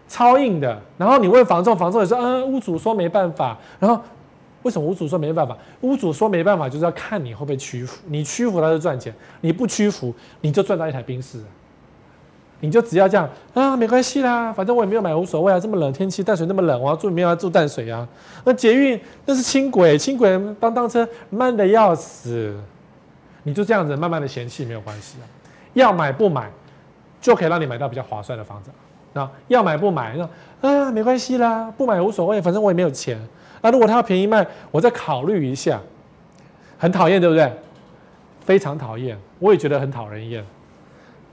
[0.08, 0.82] 超硬的。
[0.98, 3.58] 然后你问房仲，房仲也说，嗯，屋主说没办法。
[3.80, 4.02] 然后
[4.64, 5.58] 为什么屋主说没办法？
[5.82, 8.02] 屋主说没办法，就是要看你会不会屈服。
[8.08, 11.40] 你屈服他就赚钱，你不屈服你就赚到一台冰室。
[12.62, 15.60] 你就只要这样啊，没关系啦，反正我也没有买，无所谓啊。
[15.60, 18.08] 这么冷天气，淡水那么冷，我要住没有要住淡水啊。
[18.46, 20.30] 那捷运那是轻轨，轻轨
[20.62, 22.56] 当当车慢的要死。
[23.44, 25.26] 你就这样子慢慢的嫌弃没有关系啊，
[25.74, 26.50] 要买不买，
[27.22, 28.72] 就可以让你买到比较划算的房子
[29.20, 29.30] 啊。
[29.48, 30.18] 要买不买，
[30.62, 33.20] 那啊没关系啦，不买无所谓，反正我也没有钱。
[33.62, 35.80] 那如果他要便宜卖，我再考虑一下。
[36.78, 37.50] 很讨厌，对不对？
[38.42, 40.44] 非常讨厌，我也觉得很讨人厌。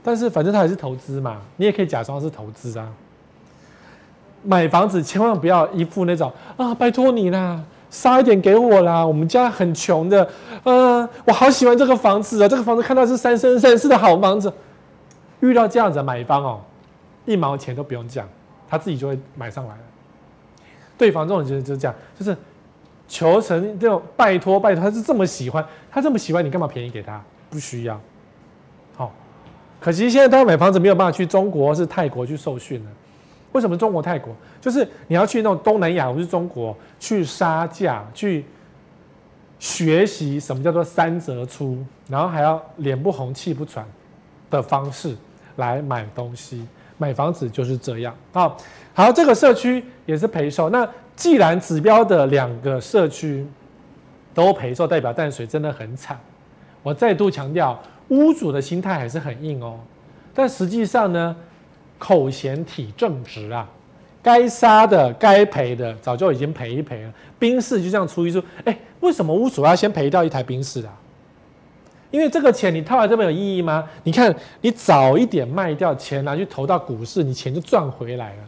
[0.01, 2.87] 但是反正他也是投资嘛，你也可以假装是投资啊。
[4.43, 7.61] 买房子千万不要一副那种啊，拜托你啦。
[7.91, 9.05] 杀一点给我啦！
[9.05, 10.27] 我们家很穷的，
[10.63, 12.47] 嗯、呃，我好喜欢这个房子啊！
[12.47, 14.51] 这个房子看到是三生三世的好房子。
[15.41, 16.61] 遇到这样子的买方哦，
[17.25, 18.27] 一毛钱都不用讲，
[18.69, 19.81] 他自己就会买上来了。
[20.97, 22.37] 对房仲就是就是这样，就是
[23.07, 27.21] 求成这种拜托拜托，他是这么喜欢，他这么喜欢你干嘛便宜给他？
[27.49, 27.99] 不需要。
[28.95, 29.11] 好，
[29.79, 32.91] 可惜现在他买房子没有办法去中国是泰国去受训了。
[33.51, 34.35] 为什么中国泰国？
[34.59, 38.45] 就是你要去那种东南亚或是中国去杀价去。
[39.59, 41.77] 学习什么叫做三折出，
[42.09, 43.85] 然后还要脸不红气不喘
[44.49, 45.15] 的方式
[45.57, 48.57] 来买东西，买房子就是这样啊。
[48.95, 50.71] 好，这个社区也是赔售。
[50.71, 53.45] 那既然指标的两个社区
[54.33, 56.19] 都赔售，代表淡水真的很惨。
[56.81, 59.79] 我再度强调，屋主的心态还是很硬哦。
[60.33, 61.35] 但实际上呢，
[62.01, 63.69] 口嫌体正直啊。
[64.23, 67.13] 该杀的、该赔的，早就已经赔一赔了。
[67.37, 70.93] 兵士就这样出一出，哎，为什么屋主要先赔掉一台兵士啊？
[72.11, 73.87] 因为这个钱你套来这边有意义吗？
[74.03, 78.43] 你看，你早一点卖掉，钱拿去投到股市，你钱就赚回来了。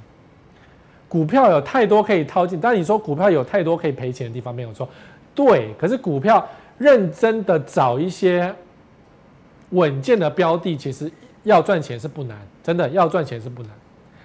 [1.10, 4.88] 股票有太多可以套进，但你说股票有太多可以赔钱的地方没有错，
[5.34, 5.74] 对。
[5.80, 8.54] 可是股票认真的找一些
[9.72, 11.12] 稳健的标的，其实
[11.44, 13.72] 要赚钱是不难，真的要赚钱是不难。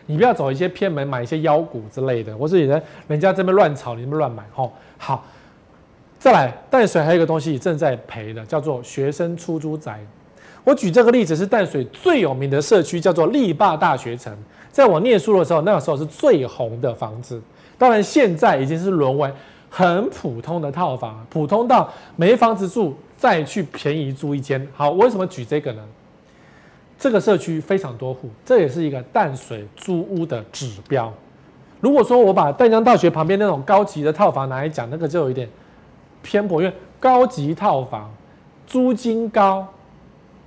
[0.06, 4.72] 你不要走一些偏门，买一些妖股之类的，或是人人家这边乱炒，你们乱买吼。
[4.96, 5.22] 好，
[6.18, 10.00] 再来淡水还有一个东西正在赔的，叫做学生出租宅。
[10.64, 14.34] 我举这个例子是淡水最有名的社区，叫做力霸大学城。
[14.70, 17.40] 在我念书的时候，那个时候是最红的房子。
[17.76, 19.30] 当然现在已经是沦为
[19.68, 24.66] 很普通的套房，普通到没房子住再去便宜租一间。
[24.74, 25.82] 好，我为什么举这个呢？
[26.98, 31.12] 这个社区非常多户，这也是一个淡水租屋的指标。
[31.80, 35.48] 如果说我把淡江大学旁边那种高级的套房拿来讲，那个就有一点
[36.22, 38.12] 偏颇，因为高级套房
[38.66, 39.64] 租金高，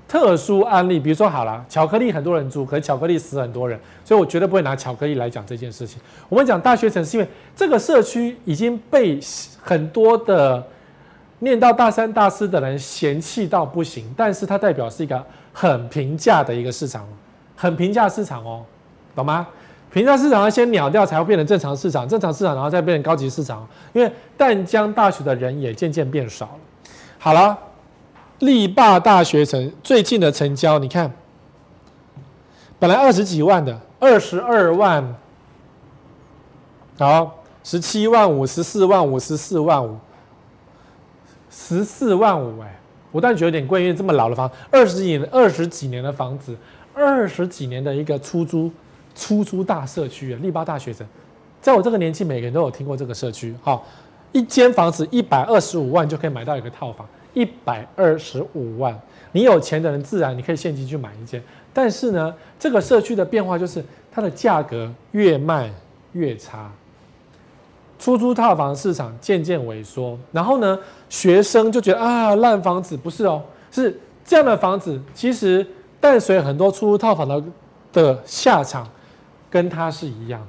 [0.09, 6.01] 特殊案例，比如说好了，巧克力很多人住，可是巧克力死很多人，所以我绝对不会拿巧克力来讲这件事情。
[6.27, 9.17] 我们讲大学城是因为这个社区已经被
[9.61, 10.61] 很多的
[11.39, 15.25] 念到大三、大四的人嫌弃到不行，但是它代表是一个。
[15.53, 17.07] 很平价的一个市场，
[17.55, 18.63] 很平价市场哦，
[19.15, 19.47] 懂吗？
[19.91, 23.67] 平价市场要先秒掉，才会变成正常市场，正常市场然后再变成高级市场。
[23.91, 26.59] 因为淡江大学的人也渐渐变少了。
[27.19, 27.57] 好了，
[28.39, 31.11] 力霸大学城最近的成交，你看，
[32.79, 35.15] 本来二十几万的，二十二万，
[36.97, 39.99] 好，十七万五，十四万五，十四万五，
[41.49, 42.80] 十四万五，哎。
[43.11, 46.55] 我当然觉得有点贵，因为这么老的房，二十几年、二十几年的房子，
[46.93, 48.71] 二十几年的一个出租
[49.13, 51.05] 出租大社区啊，力霸大学城，
[51.61, 53.53] 在我这个年纪，每个人都有听过这个社区。
[53.61, 53.85] 好，
[54.31, 58.97] 一间房子一百二十五万就可以买到一个套房，一百二十五万，
[59.33, 61.41] 你有钱的人自然你可以现金去买一间。
[61.73, 65.69] 但是呢，这个社区的变化就是它的价格越卖
[66.13, 66.71] 越差。
[68.01, 73.39] 出租套房市场渐渐萎缩，然后呢，学生就觉得啊，烂房子不是哦，
[73.71, 74.99] 是这样的房子。
[75.13, 75.63] 其实
[75.99, 77.43] 伴随很多出租套房的
[77.93, 78.89] 的下场
[79.51, 80.47] 跟它是一样的，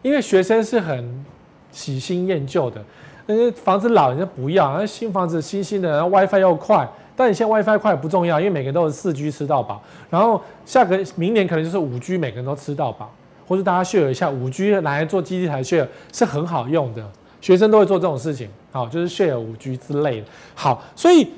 [0.00, 1.24] 因为学生是很
[1.70, 2.82] 喜新厌旧的，
[3.26, 13.12] 那些房子老人家不要，那新房子新新的，然后 WiFi 又快，但你现在 WiFi 快不重要，因为每个人都是四 G 吃到饱，然后下个明年可能就是五 G，每个人都吃到饱。
[13.50, 17.04] 或是大家 share 一下五 G 来做基地台 share 是很好用的，
[17.40, 20.28] 学生都会做这种事情，好，就是 share 五 G 之类的。
[20.54, 21.32] 好，所以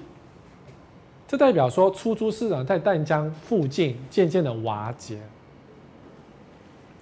[1.27, 5.17] 这代表说出租市场在淡江附近渐渐的瓦解。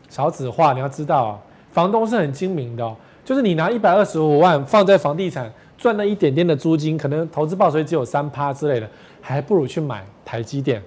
[0.08, 1.38] 少子化，你要知道啊，
[1.72, 8.88] 房东是很精明的，就是你拿一百二十五万放在房地产赚了一点点的租金，可能投资报酬只有三趴之类的，
[9.20, 10.80] 还不如去买台积电，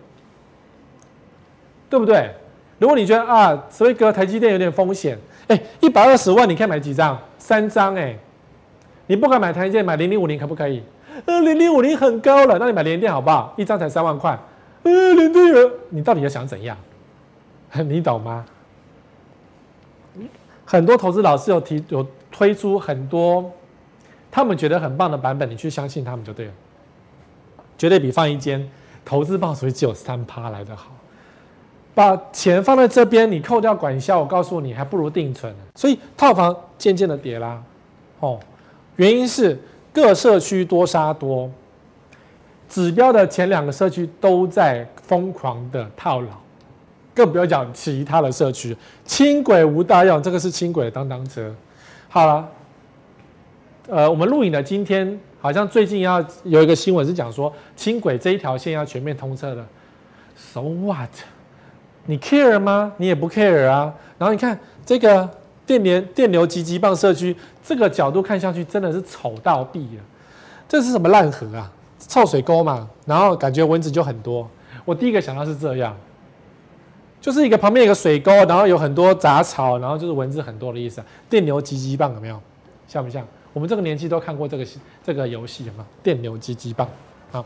[1.90, 2.34] 对不对？
[2.80, 7.18] 如果你觉得啊，所以哥台积电有点风险，哎，一百二十万你可以买几张？
[7.38, 8.18] 三张哎，
[9.08, 10.84] 你不敢买台积电，买零零五零可不可以？
[11.26, 13.54] 呃，零零五零很高了，那你买联电好不好？
[13.58, 14.38] 一张才三万块，
[14.84, 15.44] 呃，联电，
[15.90, 16.76] 你到底要想怎样？
[17.88, 18.46] 你懂吗？
[20.66, 23.52] 很多投资老师有提有推出很多
[24.32, 26.52] 他们觉得很棒的版本，你去相信他们就对了，
[27.78, 28.68] 绝对比放一间
[29.06, 30.92] 投资报酬只有三趴来的好。
[31.96, 35.54] 把钱放在这边，你扣掉管销，我告诉你，还不如定存。
[35.76, 37.62] 所以套房渐渐的跌啦，
[38.20, 38.40] 哦，
[38.96, 39.60] 原因是
[39.94, 41.50] 各社区多杀多，
[42.68, 46.30] 指标的前两个社区都在疯狂的套牢，
[47.14, 48.76] 更不要讲其他的社区，
[49.06, 51.54] 轻轨无大用，这个是轻轨的当当车。
[52.10, 52.50] 好了，
[53.88, 59.68] 呃，我们录影的今天，好像最近要有一个新闻是讲说，轻轨这一条线要全面通车了
[60.36, 61.10] ，So what？
[62.06, 62.92] 你 care 吗？
[62.98, 63.94] 你也不 care 啊。
[64.18, 65.30] 然后你看这个
[65.66, 70.04] 电联电流急急棒社区，这个角度看上去真的是丑到毙了。
[70.68, 71.72] 这是什么烂河啊？
[72.00, 74.50] 臭水沟嘛，然后感觉蚊子就很多。
[74.84, 75.96] 我第一个想到是这样，
[77.22, 81.02] 就是一个旁边一个水沟，然后有很多杂草，然后就是蚊子很多的意思。
[81.30, 82.38] 电流急急棒有没有？
[82.88, 83.26] 像不像？
[83.54, 84.68] 我们这个年纪都看过这个
[85.02, 85.86] 这个游戏有没有？
[86.04, 86.86] 电流急急棒
[87.32, 87.46] 啊，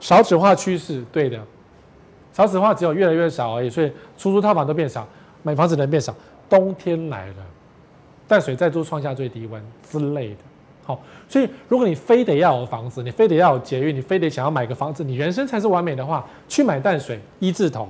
[0.00, 1.38] 少子化趋势，对的，
[2.32, 5.06] 少子化只有越来越少而已，所以出租套房都变少，
[5.42, 6.14] 买房子人变少。
[6.48, 7.34] 冬天来了，
[8.28, 10.36] 淡水再度创下最低温之类的。
[10.84, 17.88] 好，所以如果你非得要有房子，你非得要有捷运，你非得想要买个房子，你人生才是完美的话，去买淡水一字头，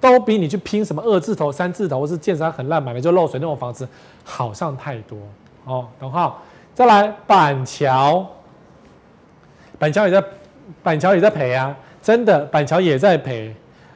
[0.00, 3.86] 都比你去拼什么二字头、三字头，或是建商很烂买了就漏水那种房子
[4.24, 5.18] 好上太多。
[5.64, 6.40] 哦，等号，
[6.74, 8.26] 再来板桥，
[9.78, 10.24] 板桥也在，
[10.82, 13.54] 板桥也在赔啊，真的，板桥也在赔，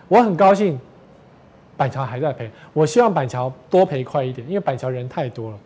[0.08, 0.78] 我很高兴，
[1.76, 5.58] 板桥还在赔，我希望板桥多赔快一点，因为板桥人太多了。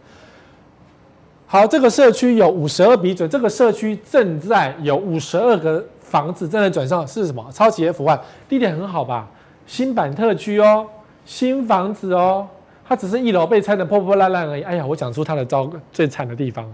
[1.46, 7.44] 好，这个社区有五十二笔准，这个社区正在有五十二个房子正在转上，是什么？
[7.52, 9.26] 超级 F one，地点很好吧？
[9.66, 10.86] 新板特区哦，
[11.24, 12.46] 新房子哦，
[12.86, 14.62] 它只是一楼被拆得破破烂烂而已。
[14.62, 16.70] 哎呀，我讲出它的糟最惨的地方，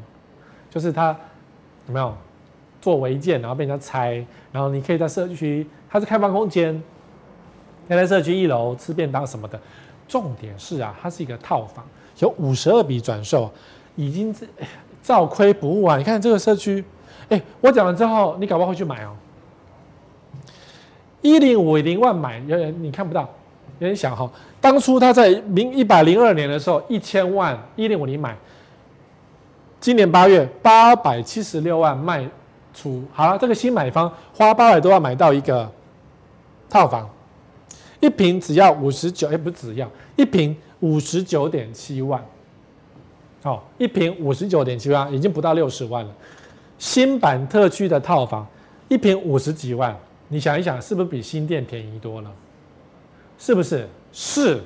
[0.70, 1.16] 就是它
[1.86, 2.12] 有没有
[2.84, 4.22] 做违建，然后被人家拆，
[4.52, 6.74] 然后你可以在社区，它是开放空间，
[7.88, 9.58] 可以在社区一楼吃便当什么的。
[10.06, 11.82] 重点是啊，它是一个套房，
[12.18, 13.50] 有五十二笔转售。
[13.96, 14.34] 已经
[15.00, 15.96] 照亏不误啊！
[15.96, 16.84] 你看这个社区，
[17.28, 19.14] 哎，我讲完之后，你搞不好会去买哦。
[21.22, 23.20] 一零五零万买，有人你看不到，
[23.78, 24.28] 有人想哈，
[24.60, 28.36] 当初他在零一百零二年的时候，一千万一零五零买，
[29.78, 32.28] 今年八月八百七十六万卖
[32.74, 35.70] 出，好了，这个新买方花八百多万买到一个
[36.68, 37.08] 套房，
[38.00, 42.22] 一平只要五十九，哎，不只要一平五十九点七万。
[43.44, 46.10] 哦，一平五十九点七万，已经不到六十万了。
[46.78, 48.46] 新版特区的套房，
[48.88, 49.94] 一平五十几万，
[50.28, 52.30] 你想一想，是不是比新店便宜多了？
[53.38, 53.86] 是不是？
[54.12, 54.62] 是。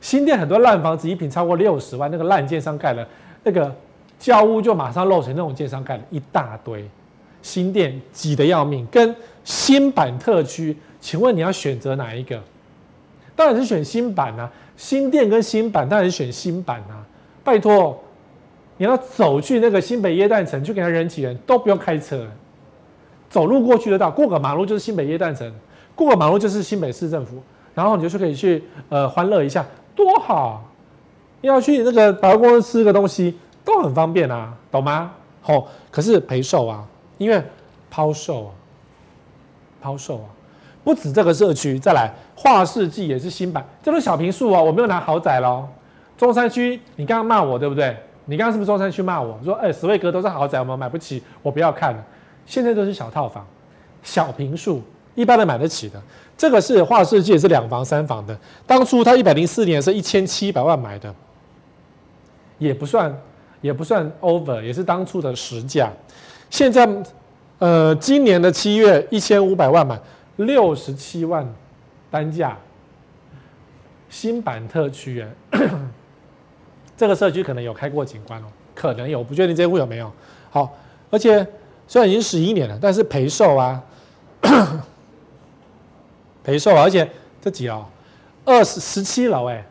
[0.00, 3.06] 新店很多烂房子，一平超过六十万，那个烂建商盖了，
[3.44, 3.74] 那个
[4.18, 6.88] 教屋就马上漏水，那种建商盖了一大堆。
[7.42, 9.14] 新店挤得要命，跟
[9.44, 12.42] 新板特区，请问你要选择哪一个？
[13.36, 14.50] 当然是选新板啊。
[14.76, 17.06] 新店跟新板，当然是选新板啊。
[17.44, 17.98] 拜托，
[18.76, 22.26] 你要走去那个新北耶诞城去给他人挤人，都不用开车，
[23.30, 25.50] 走路过去得到，过个马路就是新北耶诞城，
[25.94, 27.36] 过个马路就是新北市政府，
[27.74, 29.64] 然后你就可以去呃欢乐一下，
[29.94, 30.64] 多好！
[31.42, 35.10] 要去那个百货公司吃个东西都很方便啊，懂吗？
[35.42, 36.86] 好、哦，可是赔售啊，
[37.18, 37.42] 因为
[37.90, 38.50] 抛售啊，
[39.82, 40.28] 抛售啊，
[40.84, 45.68] 不止这个社区，再来画世纪也是新版，这都小平数哦，我没有拿豪宅喽。
[46.16, 47.96] 中山区，你刚刚骂我对不对？
[48.26, 52.04] 你刚刚是不是中山区骂我说，哎，十位格都是豪宅，我们买不起，我不要看了。
[52.46, 53.44] 现在都是小套房，
[54.02, 54.80] 小平数，
[55.16, 56.00] 一般人买得起的。
[56.36, 58.38] 这个是画世界，是两房三房的。
[58.66, 61.14] 当初他一百零四年是一千七百万买的，
[62.58, 63.16] 也不算
[63.60, 65.90] 也不算 over，也是当初的实价。
[66.50, 66.88] 现在，
[67.58, 69.98] 呃，今年的七月一千五百万买，
[70.36, 71.46] 六十七万
[72.10, 72.56] 单价，
[74.08, 75.34] 新版特区园。
[76.96, 80.10] 这个社区可能有开过景观哦，可能有，不确定这户有没有。
[80.50, 80.74] 好，
[81.10, 81.46] 而且
[81.86, 83.82] 虽然已经十一年了，但是陪售啊，
[86.42, 87.08] 陪售啊，而且
[87.42, 87.84] 这几楼，
[88.44, 89.64] 二十十七楼哎，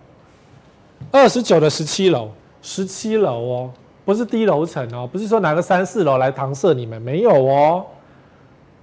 [1.12, 2.30] 二十九的十七楼，
[2.68, 3.72] 十七楼哦，
[4.04, 7.86] 不是低楼层哦，不是说拿个三四楼来搪塞你们，没有哦，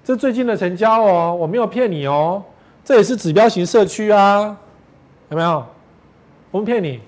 [0.04, 2.40] 这最近的成交哦，我没有骗你哦，
[2.84, 4.56] 这也是指标型社区啊，
[5.30, 5.66] 有没有？
[6.52, 7.00] 我们骗你。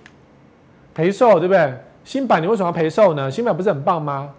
[0.93, 1.75] 赔售对不对？
[2.05, 3.31] 新版你为什么要赔售呢？
[3.31, 4.31] 新版不是很棒吗？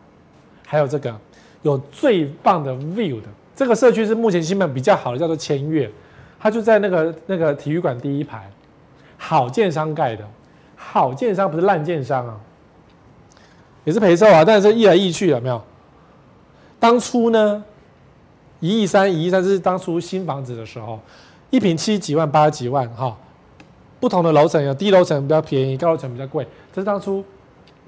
[0.65, 1.15] 还有这个
[1.61, 5.89] 有最棒的 view 的这个社区是目前新版比较好的，叫做千悦，
[6.37, 8.49] 它就在那个那个体育馆第一排，
[9.17, 10.27] 好建商盖的，
[10.75, 12.37] 好建商不是烂建商啊，
[13.83, 15.61] 也是赔售啊，但是溢来溢去有没有？
[16.79, 17.63] 当初呢，
[18.59, 20.99] 一亿三，一亿三是当初新房子的时候，
[21.49, 23.17] 一平七几万八几万哈。
[23.97, 26.45] 不同的楼层有低楼层比较便宜，高楼层比较贵。
[26.71, 27.23] 这是当初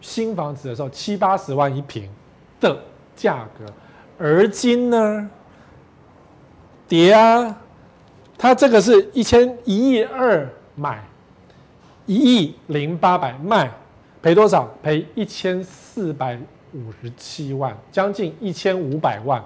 [0.02, 2.10] 新房子的时候七八十万一平
[2.60, 2.76] 的
[3.16, 3.66] 价格，
[4.18, 5.30] 而今呢，
[6.88, 7.56] 跌啊，
[8.38, 11.04] 它这个是一千一亿二买，
[12.08, 13.70] 一亿零八百卖，
[14.22, 14.68] 赔多少？
[14.82, 16.36] 赔一千四百
[16.74, 19.44] 五十七万，将近一千五百万。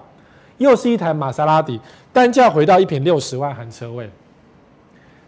[0.59, 1.81] 又是一台玛莎拉蒂，
[2.13, 4.07] 单价回到一坪六十万含车位。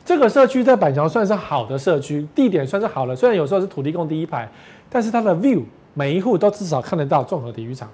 [0.05, 4.47] 这个社区在板桥算是好的社区，地点算是好的，虽然有时候是土地公第一排，
[4.89, 5.63] 但是它的 view
[5.95, 7.89] 每一户都至少看得到综合体育场。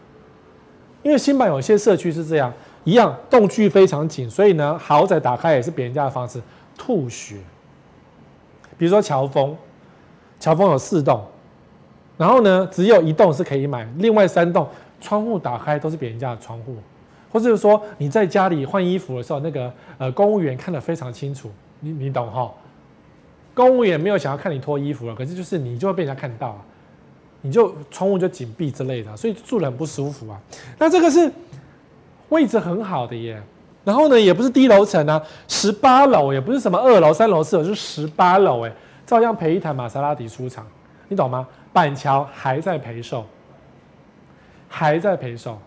[1.01, 2.51] 因为新板有些社区是这样，
[2.83, 6.41] 一样栋距非常紧，所以呢豪宅打开也是别人家的房子，
[6.77, 7.37] 吐血。
[8.79, 9.55] 比如说乔峰，
[10.39, 11.23] 乔峰有四栋，
[12.17, 14.67] 然后呢只有一栋是可以买，另外三栋
[14.99, 16.75] 窗户打开都是别人家的窗户，
[17.31, 21.51] 或者是说你在家里换衣服的时候，那个呃公务员看得非常清楚。
[21.81, 22.51] 你你懂哈？
[23.53, 26.57] 公务员没有想要看你脱衣服了，可是就是你就会被人家看到，
[27.41, 30.39] 你就窗户就紧闭之类的，所以住得很不舒服啊。
[30.77, 31.29] 那这个是
[32.29, 33.41] 位置很好的耶，
[33.89, 38.71] 然后呢也不是低楼层啊，十八楼也不是什么二楼、三楼、四楼，就是十八楼哎，
[39.03, 40.63] 照样赔一台玛莎拉蒂出厂，
[41.07, 41.47] 你懂吗？
[41.73, 43.25] 板桥还在赔售，
[44.67, 45.57] 还在赔售。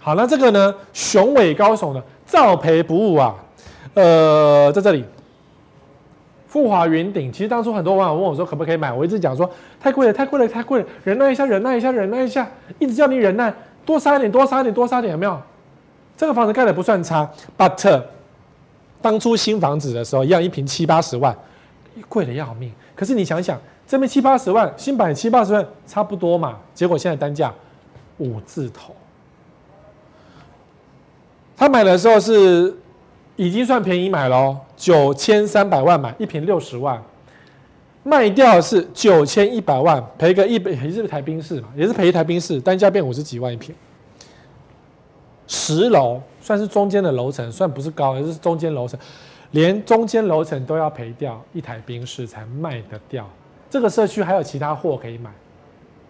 [0.00, 3.34] 好，那这个呢，雄伟高耸的照赔不误啊，
[3.92, 5.04] 呃，在这里。
[6.48, 13.52] 富华云顶，其实当初很多网友问我说可不可以买，我一直讲说太贵了，太贵了，太贵了，忍耐一下，忍耐一下，忍耐一下，一直叫你忍耐，
[13.84, 15.38] 多杀一点，多杀一点，多杀一点，有没有？
[16.16, 18.02] 这个房子盖的不算差，but
[19.02, 21.36] 当初新房子的时候一样，一平七八十万，
[22.08, 22.72] 贵的要命。
[22.94, 26.58] 可是你想想，这边七八十万，新版七八十万，差不多嘛。
[26.74, 27.52] 结果现在单价
[28.18, 28.94] 五字头，
[31.56, 32.74] 他买的时候是。
[33.38, 36.98] 已经算便宜买了，九千三百万买一平六十万，
[38.02, 43.74] 卖掉是九千一百万，赔个一百也是台宾士嘛，也是赔一台宾士，单价变五十几万一平。
[45.46, 48.98] 十楼算是中间的楼层，算不是高，也是中间楼层，
[49.52, 53.28] 连中间楼层都要赔掉一台冰室才卖得掉。
[53.68, 55.30] 这个社区还有其他货可以买，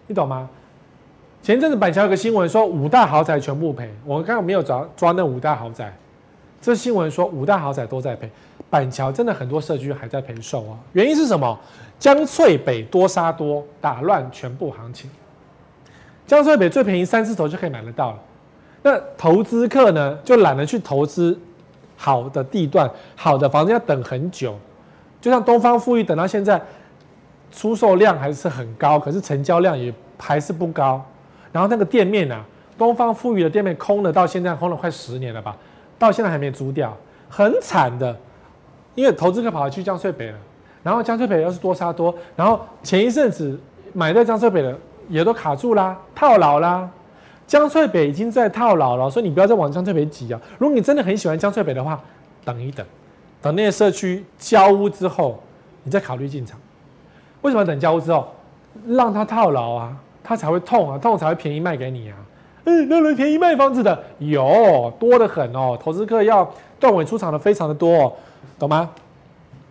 [0.07, 0.49] 你懂吗？
[1.43, 5.95] 前阵子板桥有个新闻说五大豪宅全部赔，我刚刚没有抓抓那五大豪宅。
[6.59, 8.29] 这新闻说五大豪宅都在赔，
[8.69, 10.77] 板桥真的很多社区还在赔售啊。
[10.93, 11.57] 原因是什么？
[11.99, 15.09] 江翠北多杀多，打乱全部行情。
[16.25, 18.19] 江翠北最便宜三字头就可以买得到了，
[18.89, 21.37] 那投资客呢就懒得去投资
[21.97, 24.57] 好的地段、好的房子，要等很久。
[25.19, 26.61] 就像东方富裕，等到现在
[27.51, 31.03] 出售量还是很高，可是成交量也还是不高。
[31.51, 32.45] 然后那个店面啊，
[32.77, 35.57] 东方富裕的店面空了，到现在空了快十年了吧。
[35.99, 36.95] 到现在还没租掉，
[37.27, 38.15] 很惨的，
[38.95, 40.37] 因为投资客跑去江翠北了，
[40.83, 43.59] 然后江翠北又是多杀多，然后前一阵子
[43.91, 44.77] 买在江翠北的
[45.09, 46.87] 也都卡住啦，套牢啦。
[47.47, 50.39] 江翠北已经在套牢了，所以你不要再往江翠北挤啊。
[50.59, 51.99] 如果你真的很喜欢江翠北的话，
[52.43, 52.85] 等一等，
[53.41, 55.41] 等那些社区交屋之后，
[55.83, 56.59] 你再考虑进场。
[57.41, 58.27] 为什么等交屋之后，
[58.85, 62.17] 让他套牢啊，他才会痛啊，痛才会便宜卖给你啊。
[62.65, 68.13] 嗯，那人便宜卖房子的有多得很哦，投资客要断尾出场的非常的多哦，
[68.59, 68.89] 懂吗？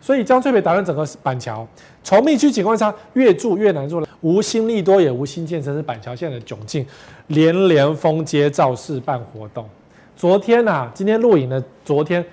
[0.01, 1.67] 所以江翠北打乱整个板桥，
[2.05, 4.09] 稠密区景观差，越住越难住了。
[4.21, 6.87] 无心利多也无心建设，是板桥现在的窘境，
[7.29, 9.69] 连连封街造势办活动。
[10.17, 12.25] 昨天呐、啊，今天录影的，昨天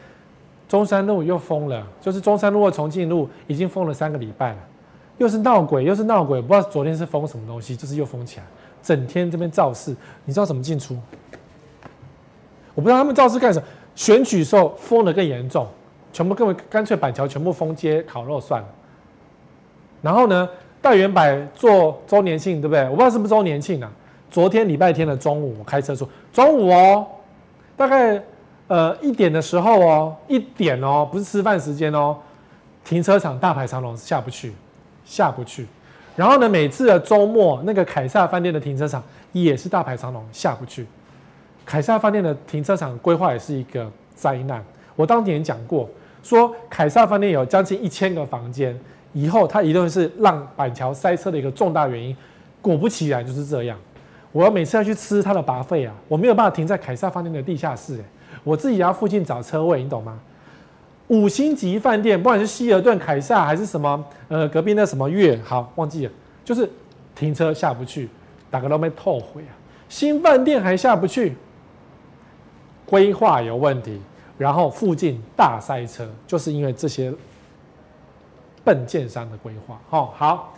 [0.69, 4.57] 中山路又封了，就是中山路和重庆路已经封了三个礼拜了，
[5.17, 8.45] 又是闹鬼，又是闹鬼，不知道昨天是封什么东西，就是又封起来。
[8.81, 9.95] 整天这边造势，
[10.25, 10.97] 你知道怎么进出？
[12.75, 13.65] 我不知道他们造势干什么。
[13.95, 15.67] 选举时候封的更严重，
[16.13, 18.67] 全部更为干脆板桥全部封街烤肉算了。
[20.01, 20.47] 然后呢，
[20.81, 22.83] 大远百做周年庆，对不对？
[22.85, 23.91] 我不知道是不是周年庆啊。
[24.29, 27.05] 昨天礼拜天的中午，我开车出中午哦，
[27.75, 28.21] 大概
[28.67, 32.17] 呃一点的时候哦，一点哦，不是吃饭时间哦，
[32.83, 34.53] 停车场大排长龙，下不去，
[35.05, 35.67] 下不去。
[36.15, 39.01] 然后呢，每次的周末，那个凯撒饭店的停车场
[39.31, 40.85] 也是大排长龙，下不去。
[41.65, 44.63] 凯撒饭店的停车场规划也是一个灾难。
[44.95, 45.89] 我当年讲过，
[46.23, 48.75] 说凯撒饭店有将近一千个房间，
[49.11, 52.15] 以后它一定是让板桥塞车的一个重大原因。
[52.61, 53.77] 果不其然就是这样。
[54.31, 58.03] 我要每次要去吃它的 buffet 啊，我没有办法停在凯撒饭店的地下室，
[58.43, 60.19] 我自己要附近找车位，你懂吗？
[61.09, 66.11] 五星级饭店，不管是希尔顿、凯撒还是什么，呃，隔壁那什么悦，好忘记了，
[66.43, 66.67] 就是
[67.13, 68.09] 停车下不去，
[68.49, 69.53] 打个都没后悔啊。
[69.89, 71.35] 新饭店还下不去，
[72.85, 74.01] 规划有问题，
[74.37, 77.13] 然后附近大塞车，就是因为这些
[78.63, 79.79] 笨建商的规划。
[79.89, 80.53] 哦，好，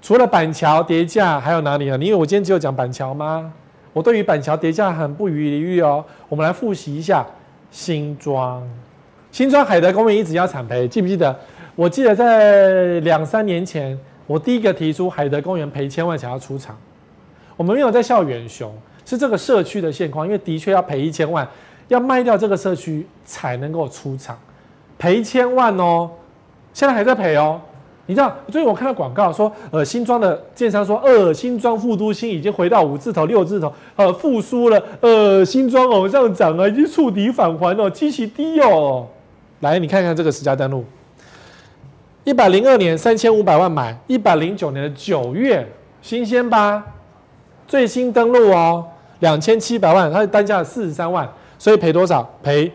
[0.00, 1.96] 除了板桥跌价，还有哪里啊？
[2.00, 3.52] 因为我今天只有讲板桥吗？
[3.92, 6.04] 我对于板桥跌价很不遗余力哦。
[6.28, 7.26] 我们来复习一下
[7.70, 8.62] 新庄。
[9.32, 11.36] 新庄海德公园一直要产赔，记不记得？
[11.74, 16.76] 我记得在两三年前，我第一个提出海德公园赔千万想要出场。
[17.56, 18.72] 我们没有在笑远雄，
[19.04, 21.46] 是这个社区的现况，因为的确要赔一千万，
[21.88, 24.38] 要卖掉这个社区才能够出场，
[24.98, 26.08] 赔千万哦，
[26.72, 27.60] 现在还在赔哦。
[28.06, 39.06] 你知道，最近我看到广告说，呃，新庄的建商说，呃，新庄副都新已经回到五字头、六字头，呃，复苏了，呃，新庄往上涨啊，已经触底返还哦，基期低哦。
[39.60, 40.86] 来，你看看这个实价登录，
[42.24, 45.70] 一百零二年三千五百万买，一百零九年的九月，
[46.00, 46.82] 新鲜吧？
[47.66, 48.86] 最新登录哦，
[49.18, 51.28] 两千七百万，它的单价四十三万，
[51.58, 52.22] 所以赔多少？
[52.42, 52.72] 赔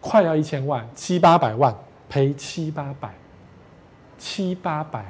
[0.00, 1.74] 快要一千万，七八百万，
[2.08, 3.12] 赔七八百。
[4.16, 5.04] 七八百，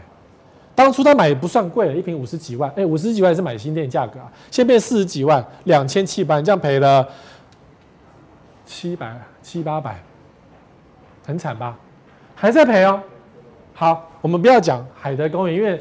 [0.75, 7.07] 当初他买也不算贵了，一瓶五十几万，哎，五十几万也是买新店价格啊，现在变四十几万，两千七百万，这样赔了
[8.65, 10.03] 七百七八百，
[11.25, 11.79] 很惨吧？
[12.35, 13.01] 还在赔哦。
[13.75, 15.81] 好，我们不要讲海德公园，因为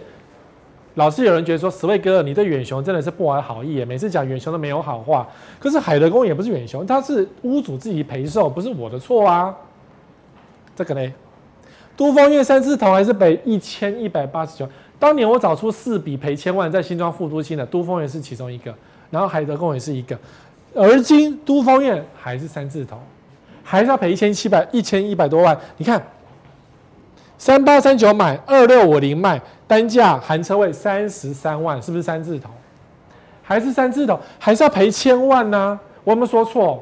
[0.95, 5.27] 老是有人觉得说，十位哥，你对远雄真的是不怀好意，每次讲远雄都没有好话。
[5.59, 9.55] 可是海德公也不是远雄，他是屋主自己赔售，不是我的错啊。
[10.75, 11.13] 这个呢？
[11.95, 14.67] 都丰苑三字头还是赔一千一百八十九。
[14.97, 18.73] 当年我找出四笔赔千万在新庄副都心的，都丰苑是其中一个，
[19.11, 20.17] 然后海德公园是一个。
[20.73, 22.97] 而今都丰苑还是三字头，
[23.63, 25.55] 还是要赔一千七百一千一百多万。
[25.77, 26.01] 你看，
[27.45, 32.49] 三八三九买，二六五零卖，单价含车位三十三万，是不是三字头？
[33.41, 34.17] 还是三字头？
[34.39, 36.81] 还是要赔千万呢、我有没有说错？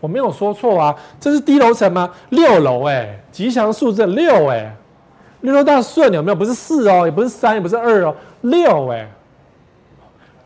[0.00, 2.10] 我没有说错啊，这是低楼层吗？
[2.30, 4.74] 六楼哎，吉祥数字六哎，
[5.42, 6.34] 六楼大顺有没有？
[6.34, 9.06] 不是四哦，也不是三，也不是二哦，六哎，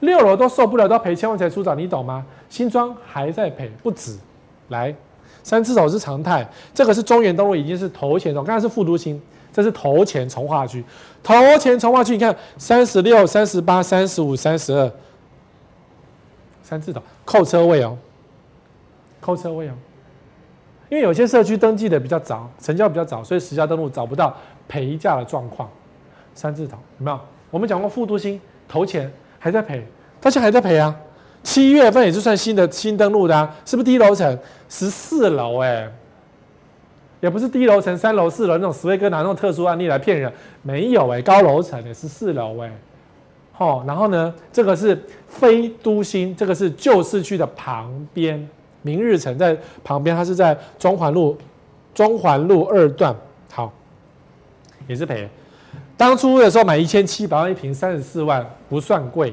[0.01, 2.27] 六楼都受不了，都要赔千万才出场，你懂吗？
[2.49, 4.19] 新庄还在赔，不止。
[4.71, 4.93] 来，
[5.45, 6.45] 三字头是常态，
[6.75, 9.23] 这个是中原东路，已经是头前头，刚才是副都心，
[9.55, 10.85] 这是头前重划区，
[11.23, 14.91] 头前重划区，你看三十六、三十八、三十五、三十二，
[16.61, 17.97] 三字头扣车位哦。
[19.21, 19.73] 扣车位哦，
[20.91, 24.37] 因为有些社区登记的比较早，成交比较早，所以实价登录找不到
[24.67, 25.71] 赔价的状况。
[26.35, 27.21] 三字头有没有？
[27.51, 29.87] 我们讲过副都心头前还在赔，
[30.21, 30.95] 到现在还在赔啊。
[31.45, 34.37] 七月份也是算新的新登录的啊，是不是低楼层？
[34.69, 35.89] 十四楼哎，
[37.25, 42.71] 也不是低楼层，三楼四楼那种史威哥拿那种特殊案例来骗人，没有哎，高楼层的是四楼哎。
[43.51, 48.47] 好，然后呢，这个是非都心，这个是旧市区的旁边。
[48.83, 51.35] 明日城在旁边，它是在中环路，
[51.95, 53.17] 中环路二段，
[53.51, 53.73] 好，
[54.87, 55.27] 也是赔。
[55.97, 59.33] 当初的时候买一千七百万一平，三十四万不算贵，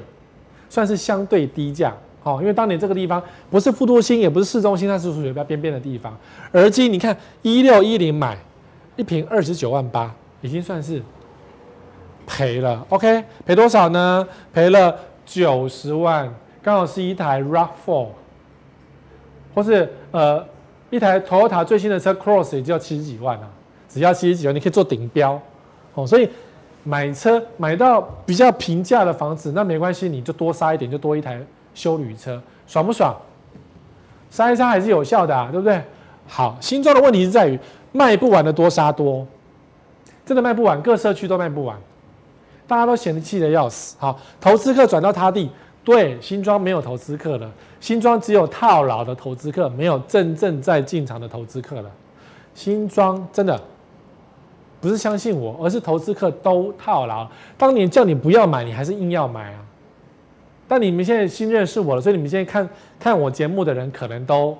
[0.69, 1.93] 算是相对低价。
[2.23, 6.15] 哦，因为当年这个地方不是副都心，也不是市中心，它是属于比较边边的地方。
[6.51, 8.37] 而今你看一六一零买
[8.95, 11.01] 一坪二十九万八，已经算是
[12.27, 12.85] 赔了。
[12.89, 14.27] OK，赔多少呢？
[14.53, 18.07] 赔了九十万，刚好是一台 RAV4。
[19.53, 20.41] 或是呃，
[20.89, 23.49] 一台 Toyota 最新的车 Cross 也就要七十几万啊，
[23.89, 25.37] 只要七十几万，你可以做顶标
[25.93, 26.07] 哦。
[26.07, 26.29] 所以
[26.85, 31.37] 买车买到比较平价的房子，那没关系，你就多杀一点，就多一台
[31.73, 33.15] 修旅车，爽不爽？
[34.29, 35.81] 杀一杀还是有效的啊，对不对？
[36.27, 37.59] 好，新庄的问题是在于
[37.91, 39.27] 卖不完的多杀多，
[40.25, 41.77] 真的卖不完，各社区都卖不完，
[42.65, 43.97] 大家都嫌弃的要死。
[43.99, 45.49] 好，投资客转到他地。
[45.83, 51.89] 对，新庄没有投资客了，新庄只有套牢的投资客，没有真正在进场的投资客了。
[52.53, 53.59] 新庄真的
[54.79, 57.27] 不是相信我，而是投资客都套牢。
[57.57, 59.60] 当年叫你不要买，你还是硬要买啊。
[60.71, 64.57] 但你们现在新认识我了，所以你们现在看看我节目的人，可能都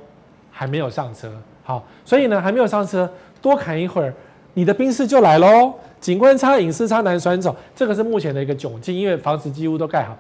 [0.52, 1.32] 还没有上车。
[1.64, 3.10] 好，所以呢，还没有上车，
[3.42, 4.14] 多砍一会儿，
[4.56, 5.74] 你的兵士就来喽。
[6.02, 10.14] 景观差、隐私差难转走，这个是目前的一个窘境，因为房子几乎都盖好。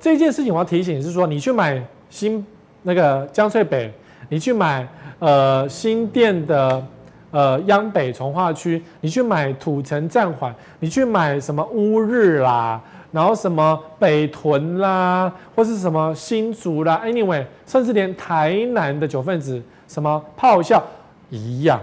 [0.00, 1.80] 这件事情我要提醒是说，你去买
[2.10, 2.44] 新
[2.82, 3.88] 那个江翠北，
[4.28, 4.84] 你去买
[5.20, 6.84] 呃新店的
[7.30, 12.82] 呃央北从化区，你去买土城暂缓，你去买什么乌日啦，
[13.16, 20.84] 然后什么北屯啦，或是什么新竹啦，anyway，甚至连台南的九份子什么炮校
[21.30, 21.80] 一样，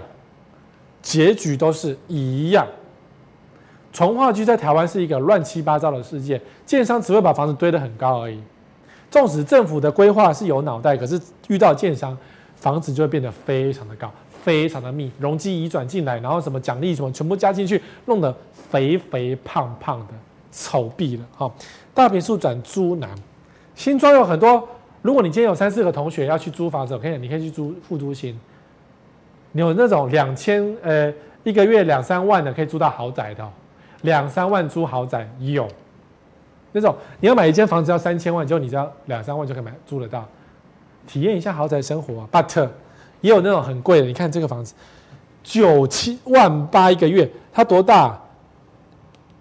[1.02, 2.64] 结局都是一样。
[3.92, 8.40] 重划区在台湾是一个乱七八糟的世界，建商只会把房子堆得很高而已。
[9.10, 12.16] 纵使政府的规划是有脑袋，可是遇到建商，
[12.54, 14.08] 房子就会变得非常的高，
[14.44, 18.32] 非常的密，容积移转进来，然后什么奖励什么全部加进去，弄得
[18.70, 20.14] 肥肥胖胖的，
[20.54, 21.24] 丑毙了。
[21.36, 21.52] 好，
[21.92, 23.10] 大坪数转租男，
[23.74, 24.68] 新庄有很多。
[25.02, 28.38] 如果你今天有三四个同学要去租房子，可以，你可以去租副都心。
[29.52, 33.46] 你有那种两千呃一个月两三万的，可以租到豪宅的。
[34.02, 35.66] 两三万租豪宅有，
[36.72, 40.26] 那种你要买一间房子要三千万，就你只要两三万就可以买租得到，
[41.06, 42.28] 体验一下豪宅生活啊。
[42.32, 42.68] But
[43.20, 44.74] 也有那种很贵的，你看这个房子，
[45.42, 48.18] 九七万八一个月，它多大？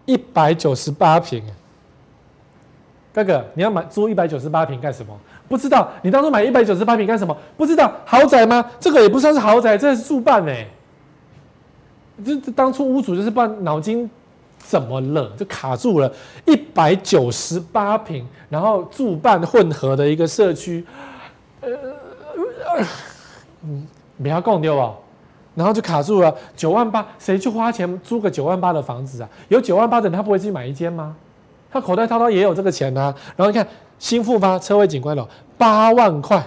[0.06, 1.43] 一百九十八平。
[3.14, 5.16] 哥哥，你要买租一百九十八平干什么？
[5.47, 5.88] 不知道。
[6.01, 7.38] 你当初买一百九十八平干什么？
[7.56, 7.93] 不知道。
[8.06, 8.66] 豪宅吗？
[8.80, 10.68] 这个也不算是豪宅，这是住办哎。
[12.26, 14.10] 这这当初屋主就是不知道脑筋
[14.58, 16.12] 怎么了，就卡住了。
[16.45, 20.84] 一百九十八平，然后住办混合的一个社区，
[21.62, 21.70] 呃，
[23.64, 23.88] 嗯，
[24.22, 24.95] 不要共丢哦。
[25.56, 29.30] 然后就卡住了，九万八，谁去花钱租个九万八的房子啊？
[29.49, 31.16] 有九万八的人，他不会自己买一间吗？
[31.72, 33.14] 他口袋掏掏也有这个钱啊。
[33.36, 33.68] 然后你看
[33.99, 35.28] 新复发车位景观楼，
[35.58, 36.43] 八万块，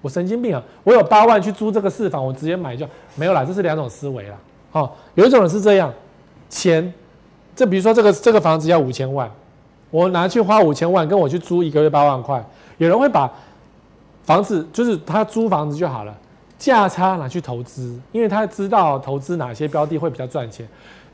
[0.00, 0.62] 我神经病啊！
[0.84, 3.44] 我有八万去租这个四房，我直接买就没有啦。
[3.44, 4.36] 这是两种思维啦。
[4.72, 5.92] 哦，有一种人是这样，
[6.48, 6.92] 钱，
[7.54, 9.30] 这比如说这个这个房子要五千万，
[9.90, 12.44] 我拿去花五千万，跟我去租一个月八万块，
[12.78, 13.30] 有人会把
[14.24, 16.16] 房子就是他租房子就好了。
[16.62, 20.64] 价差拿去投资，因为他知道投资哪些标的会比较赚钱。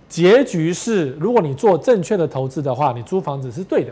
[0.06, 3.90] 结局是，如果你做正确的投资的话，你租房子是对的，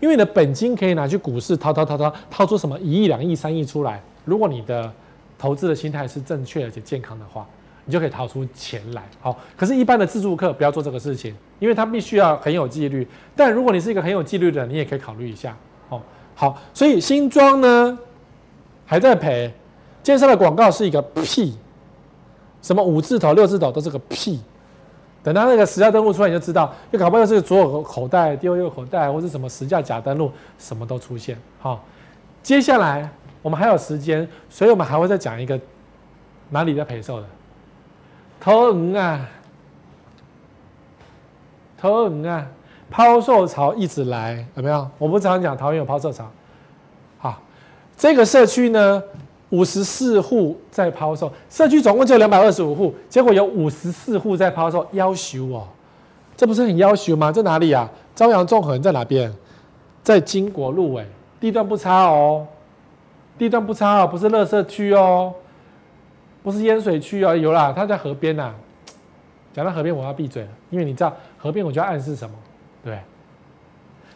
[0.00, 4.02] 因为你的本金可以拿去股市掏掏掏掏掏出什么一亿、两亿、三亿出来。
[4.24, 4.92] 如果你的
[5.38, 7.46] 投资的心态是正确而且健康的话，
[7.84, 9.04] 你就可以掏出钱来。
[9.20, 13.06] 好，可是，一般的自住客不要做这个事情，因为他必须要很有纪律。
[13.36, 15.56] 但如果你是一个很有纪律的人，你也可以考虑一下。
[15.88, 16.02] 哦，
[16.34, 17.96] 好，所以新庄呢
[18.84, 19.52] 还在赔。
[20.02, 21.56] 介绍的广告是一个屁，
[22.60, 24.40] 什么五字头、六字头都是个屁。
[25.22, 31.38] 等到那个实价登录出来，你就知道，就搞不好是左口袋、右口袋，或是什么实价假登录，什么都出现。
[31.60, 31.84] 好，
[32.42, 33.08] 接下来
[33.40, 35.56] 我们还有时间，所以我们还会再讲一个
[36.50, 37.26] 哪里在赔售的。
[38.40, 39.28] 桃园啊，
[41.78, 42.44] 桃园啊，
[42.90, 44.90] 抛售潮一直来，有没有？
[44.98, 46.28] 我不常讲桃园有抛售潮。
[47.18, 47.40] 好，
[47.96, 49.00] 这个社区呢？
[49.52, 55.68] 五十四户在抛售，社区总共就两百二十五户，结果有五十四户在抛售，夭寿哦，
[56.34, 57.30] 这不是很夭寿吗？
[57.30, 57.90] 在哪里啊？
[58.16, 59.30] 朝阳纵横在哪边？
[60.02, 61.04] 在金国路哎，
[61.38, 62.46] 地段不差哦，
[63.36, 65.34] 地段不差哦，不是垃圾区哦，
[66.42, 68.54] 不是淹水区哦，有啦，它在河边呐、啊。
[69.52, 72.34] 讲到河边，我要闭嘴了，因为你知道河边，我就要暗示什么，
[72.82, 72.98] 对。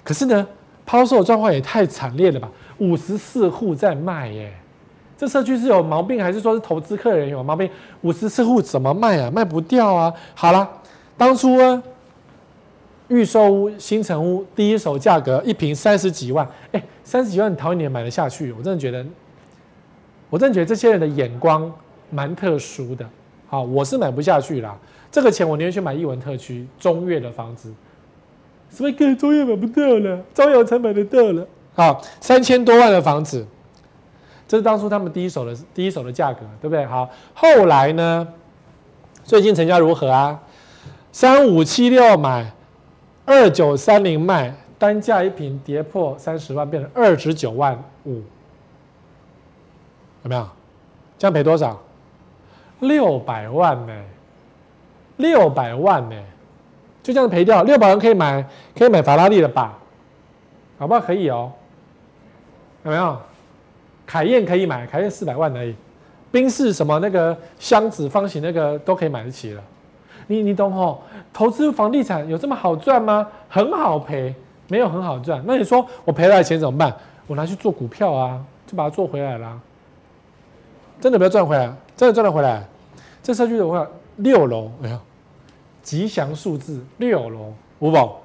[0.02, 0.46] 可是呢，
[0.86, 2.50] 抛售状况也太惨烈了吧？
[2.78, 4.50] 五十四户在卖耶。
[5.18, 7.68] 这社区是有毛病，还是说是投资客人有毛病？
[8.02, 9.30] 五十四户怎么卖啊？
[9.30, 10.12] 卖不掉啊！
[10.34, 10.68] 好了，
[11.16, 11.82] 当初呢，
[13.08, 18.52] 预售屋、新城屋第一手价格一平三十几万，哎，三十几万，桃园也买得下去？
[18.52, 19.02] 我真的觉得，
[20.28, 21.72] 我真的觉得这些人的眼光
[22.10, 23.08] 蛮特殊的。
[23.48, 24.76] 好，我是买不下去啦。
[25.10, 27.72] 这个钱我宁愿去买艺文特区中越的房子，
[28.68, 31.46] 所以个中越买不到了，朝阳才买得到了。
[31.74, 33.46] 好，三千多万的房子。
[34.48, 36.86] 这是当初他们第一手的第一手的价格，对不对？
[36.86, 38.26] 好，后来呢？
[39.24, 40.40] 最近成交如何啊？
[41.10, 42.52] 三五七六买，
[43.24, 48.22] 二九三零卖，单价一瓶跌破三十万，变成二十九万五，
[50.22, 50.48] 有没有？
[51.18, 51.80] 这样赔多少？
[52.78, 53.92] 六百万呢？
[55.16, 56.16] 六百万呢？
[57.02, 59.76] 就这样赔掉，六百万可以买可以买法拉利了吧？
[60.78, 61.00] 好不好？
[61.00, 61.50] 可以哦，
[62.84, 63.20] 有没有？
[64.06, 65.74] 凯宴可以买，凯宴四百万而已，
[66.30, 69.62] 宾士什么那个箱子方形那个都可以买得起了。
[70.28, 71.02] 你你懂吼？
[71.32, 73.26] 投资房地产有这么好赚吗？
[73.48, 74.34] 很好赔，
[74.68, 75.42] 没有很好赚。
[75.46, 76.94] 那你说我赔了钱怎么办？
[77.26, 79.60] 我拿去做股票啊，就把它做回来了。
[81.00, 82.64] 真的不要赚回来，真的赚得回来。
[83.22, 83.86] 这社区的话，
[84.16, 85.00] 六楼，哎呀，
[85.82, 88.20] 吉祥数字六楼五宝，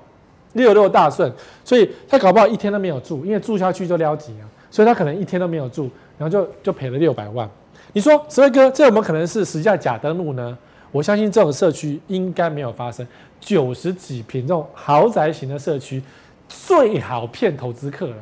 [0.53, 1.31] 六六大顺，
[1.65, 4.45] 所以他搞不好一天都没有住，因为住下去就撩急啊。
[4.71, 7.47] 所以他可能一天都没有住，然后就就赔了六百万。
[7.93, 10.57] 你说，石辉哥，这有没有可能是实价假登录呢？
[10.91, 13.05] 我相信这种社区应该没有发生。
[13.39, 16.01] 九十几平这种豪宅型的社区，
[16.47, 18.15] 最好骗投资客了。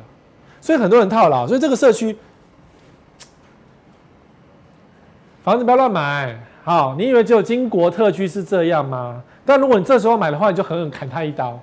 [0.60, 1.46] 所以很多人套牢。
[1.46, 2.16] 所以这个社区
[5.42, 6.38] 房子不要乱买。
[6.62, 9.22] 好，你以为只有金国特区是这样吗？
[9.44, 11.58] 但如果你这时候买的话，你就狠狠砍他一刀。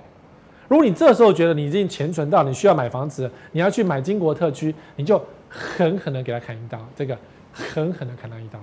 [0.68, 7.16] 如果你这时候觉得你已经钱存到，你需要买房子，你要去买金国特区，你就狠狠的给他砍一刀，这个
[7.52, 8.58] 狠狠的砍他一刀，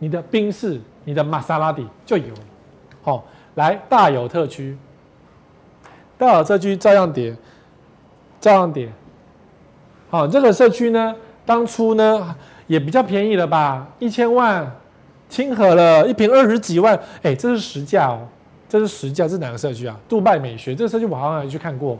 [0.00, 2.40] 你的宾士、你的玛莎拉蒂就有了。
[3.02, 4.76] 好，来大有特区，
[6.18, 7.36] 大有特区照样跌，
[8.40, 8.90] 照样跌。
[10.10, 12.34] 好，这个社区呢，当初呢
[12.66, 14.68] 也比较便宜了吧，一千万，
[15.28, 18.26] 亲和了一坪二十几万，哎，这是实价哦。
[18.68, 19.98] 这是实价，这是哪个社区啊？
[20.08, 21.98] 杜拜美学这个社区我好像有去看过，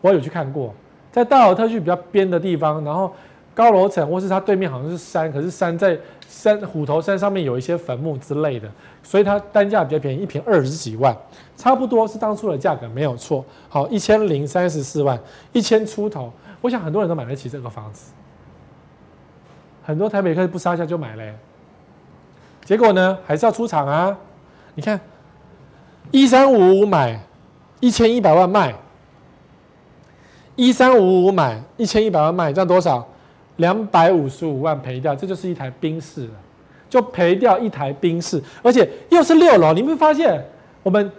[0.00, 0.74] 我有去看过，
[1.12, 3.12] 在大有特区比较边的地方，然后
[3.54, 5.98] 高楼层或是它对面好像是山，可是山在
[6.28, 8.70] 山虎头山上面有一些坟墓之类的，
[9.02, 11.14] 所以它单价比较便宜，一坪二十几万，
[11.56, 13.44] 差不多是当初的价格没有错。
[13.68, 15.18] 好，一千零三十四万，
[15.52, 18.12] 一千出头，我想很多人都买得起这个房子，
[19.82, 21.34] 很多台北客不杀价就买了，
[22.64, 24.16] 结果呢还是要出场啊！
[24.76, 24.98] 你看，
[26.10, 27.20] 一三五五买，
[27.80, 28.74] 一千一百万卖，
[30.56, 33.06] 一三五五买，一千一百万卖，这样多少？
[33.56, 36.32] 两百五十五万赔掉，这就是一台冰室了，
[36.88, 39.74] 就赔掉一台冰室，而且又是六楼。
[39.74, 40.42] 你会发现，
[40.82, 41.12] 我们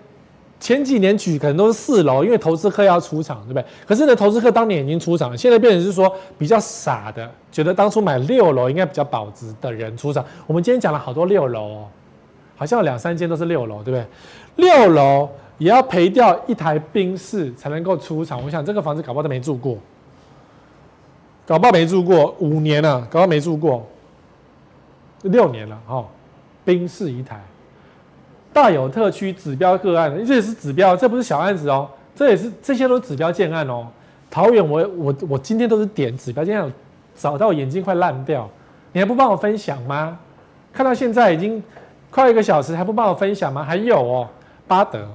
[0.59, 3.65] 前几年举可能都是四楼，因为投资客要出场，对不对？
[3.87, 10.25] 可是呢，投资客当年已经出场了，现在变成是说比较傻的，觉得当初买六楼应该比较保值的人出场。
[10.47, 11.87] 我们今天讲了好多六楼哦，
[12.55, 14.05] 好像有两三间都是六楼，对不对？
[14.61, 18.41] 六楼也要赔掉一台宾士才能够出厂。
[18.43, 19.75] 我想这个房子搞不好都没住过。
[21.45, 23.85] 搞不好没住过五年了，搞不好没住过
[25.23, 26.05] 六年了哈。
[26.63, 27.41] 宾士一台，
[28.53, 33.87] 大有特区指标个案，这也是指标，这不是小案子哦，这也是这些都是指标建案哦。
[34.29, 36.71] 桃园我我我今天都是点指标建案，
[37.15, 38.47] 找到眼睛快烂掉，
[38.93, 40.17] 你还不帮我分享吗？
[40.71, 41.61] 看到现在已经
[42.11, 43.63] 快一个小时，还不帮我分享吗？
[43.63, 44.29] 还有哦，
[44.71, 45.05] 巴德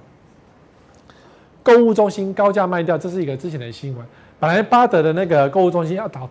[1.62, 4.06] 购物中心高价卖掉，这是一个之前的新闻。
[4.38, 6.28] 本来巴德的那个购物中心要倒，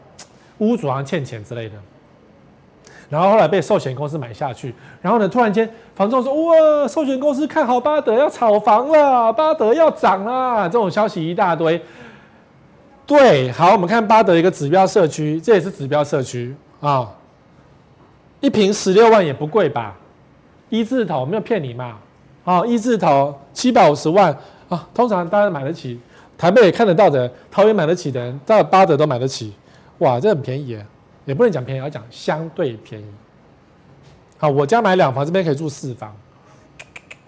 [0.58, 1.74] 屋主好像欠钱之类的，
[3.08, 11.82] 然后后来被寿险公司买下去，然后呢，突然间房仲说：“哇，寿险公司看好巴德要炒房了，巴德要涨了。”这种消息一大堆。
[13.06, 17.10] 对，好，我们看巴德一个指标社区，这也是指标社区啊，
[18.40, 19.96] 一坪十六万也不贵吧？
[20.68, 21.96] 一字头没有骗你嘛？
[22.50, 24.36] 啊，一字头七百五十万
[24.68, 26.00] 啊，通常大家买得起。
[26.36, 29.52] 台北也看得到的，桃园买得起的人，到八折都买得起，
[29.98, 30.84] 哇，这很便宜耶，
[31.26, 33.04] 也不能讲便宜，要讲相对便宜。
[34.36, 36.12] 好，我家买两房，这边可以住四房，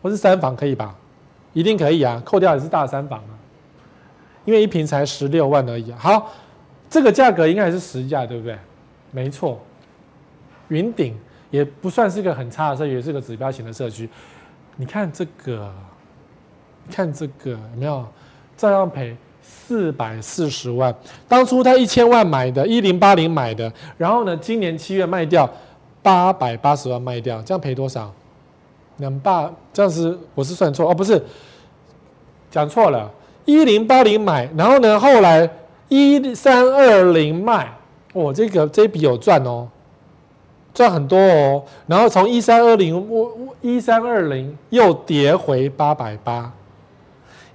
[0.03, 0.93] 或是三房可以吧？
[1.53, 3.39] 一定可以啊，扣掉也是大三房啊，
[4.45, 5.99] 因为一坪才十六万而已啊。
[6.01, 6.33] 好，
[6.91, 8.59] 这个价格应该还是实价，对不对？
[9.13, 9.61] 没错，
[10.67, 11.17] 云顶
[11.51, 14.09] 也不算是一个很差的社区，也是个指标型的社区。
[14.77, 15.73] 你看这个，
[16.91, 18.05] 看这个有没有？
[18.55, 20.95] 照样赔四百四十万，
[21.27, 25.49] 当初他一千万买的，一零八零买的，然后呢，今年七月卖掉
[26.01, 28.13] 八百八十万卖掉，这样赔多少？
[28.99, 31.21] 两百，这样是我是算错哦，不是，
[32.51, 33.11] 讲错了，
[33.47, 35.49] 一零八零买，然后呢，后来
[35.89, 37.73] 一三二零卖，
[38.13, 39.67] 哦，这个这笔有赚哦，
[40.75, 46.53] 赚很多哦，然后从一三二零，我一三二零又跌回八百八。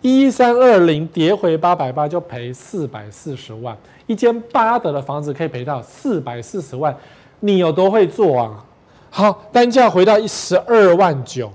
[0.02, 3.76] 一三二零跌回八百八，就赔四百四十万。
[4.06, 6.96] 一间八德的房子可以赔到四百四十万，
[7.40, 8.64] 你有多会做啊？
[9.10, 11.52] 好，单价回到一十二万九，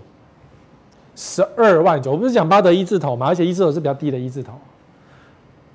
[1.15, 2.11] 十二万九。
[2.11, 3.29] 我不是讲八德一字头嘛？
[3.29, 4.53] 而且一字头是比较低的一字头。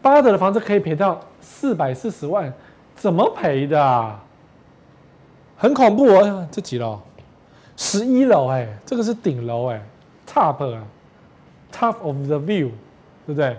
[0.02, 2.54] 八德的房子可以赔到四百四十万，
[2.96, 4.22] 怎么赔的啊？
[5.58, 6.48] 很恐怖哦！
[6.52, 7.00] 这几楼？
[7.76, 9.82] 十一楼哎，这个是顶楼哎
[10.26, 10.84] ，top 啊。
[11.70, 12.70] Top of the view，
[13.26, 13.56] 对不对？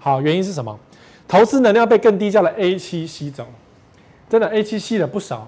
[0.00, 0.76] 好，原因是什么？
[1.28, 3.46] 投资能量被更低价的 A 七吸走，
[4.28, 5.46] 真的 A 七吸了不少。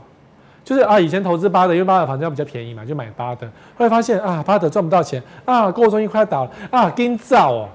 [0.62, 3.46] 就是啊，以前投资八德，因为八德房价比较便宜嘛，就买八德。
[3.76, 7.68] 后来发现啊，八德赚不到钱啊，购物中心快倒了啊，惊造哦，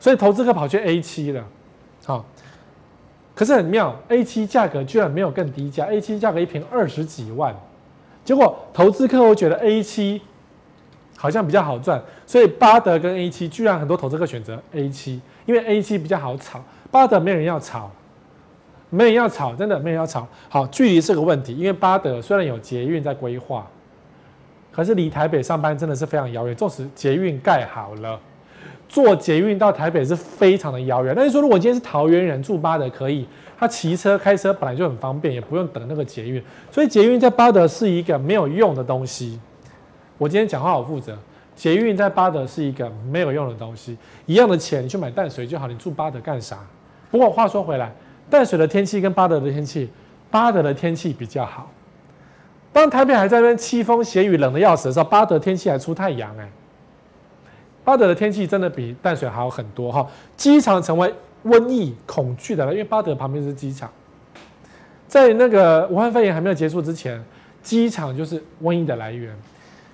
[0.00, 1.44] 所以投资客跑去 A 七了。
[2.04, 2.24] 好，
[3.34, 7.54] 可是很妙，A 七价格居然没有更低价，A 七价格一坪二十几万，
[8.24, 10.22] 结果投资客会觉得 A 七。
[11.16, 17.90] 好像比较好赚，所以八德跟 A 七居然很多投资客选择 A 七，因为 A 七比较好炒，八德没人要炒，
[18.90, 20.26] 没人要炒，真的没人要炒。
[20.50, 23.66] 好，距离是个问题，因为八德虽然有捷运在规划，
[24.70, 26.54] 可是离台北上班真的是非常遥远。
[26.54, 28.20] 纵使捷运盖好了，
[28.94, 31.12] 坐捷运到台北是非常的遥远。
[31.16, 33.26] 那你说，如果今天是桃园人住巴德，可以，
[33.58, 36.40] 他骑车开车本来就很方便，也不用等那个捷运，
[36.70, 39.40] 所以捷运在巴德是一个没有用的东西。
[40.16, 41.18] 我今天讲话好负责，
[41.56, 46.60] 捷运在巴德是一个没有用的东西，一样的钱去买淡水就好，你住巴德干啥？
[47.10, 47.92] 不过话说回来，
[48.30, 49.90] 淡水的天气跟巴德的天气，
[50.30, 51.68] 巴德的天气比较好。
[52.72, 56.48] 当台北还在那边凄风斜雨冷的要死的时候，巴德天气还出太阳哎。
[57.84, 60.06] 巴德的天气真的比淡水好很多哈。
[60.36, 61.12] 机场成为
[61.44, 63.90] 瘟疫恐惧的了，因为巴德旁边是机场，
[65.06, 67.22] 在那个武汉肺炎还没有结束之前，
[67.62, 69.34] 机场就是瘟疫的来源。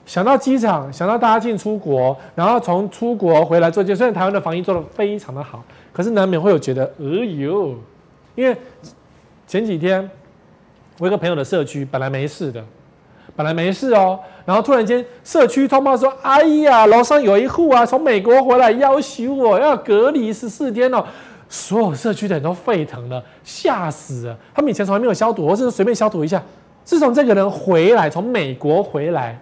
[0.07, 7.77] 想到机场，想到大家进出国，然后从出国回来做检，虽然台湾的防疫做得非常的好，可是难免会有觉得，哎呦，
[8.35, 8.57] 因为
[9.47, 10.09] 前几天
[10.99, 12.65] 我有个朋友的社区本来没事的，
[13.41, 21.03] 本来没事哦，然后突然间社区通报说：“哎呀，楼上有一户啊，从美国回来要求我要隔离十四天哦。”
[21.49, 24.39] 所有社区的人都沸腾了，吓死了。
[24.55, 26.43] 他们以前从来没有消毒，或是随便消毒一下。
[26.85, 29.41] 自从这个人回来，从美国回来，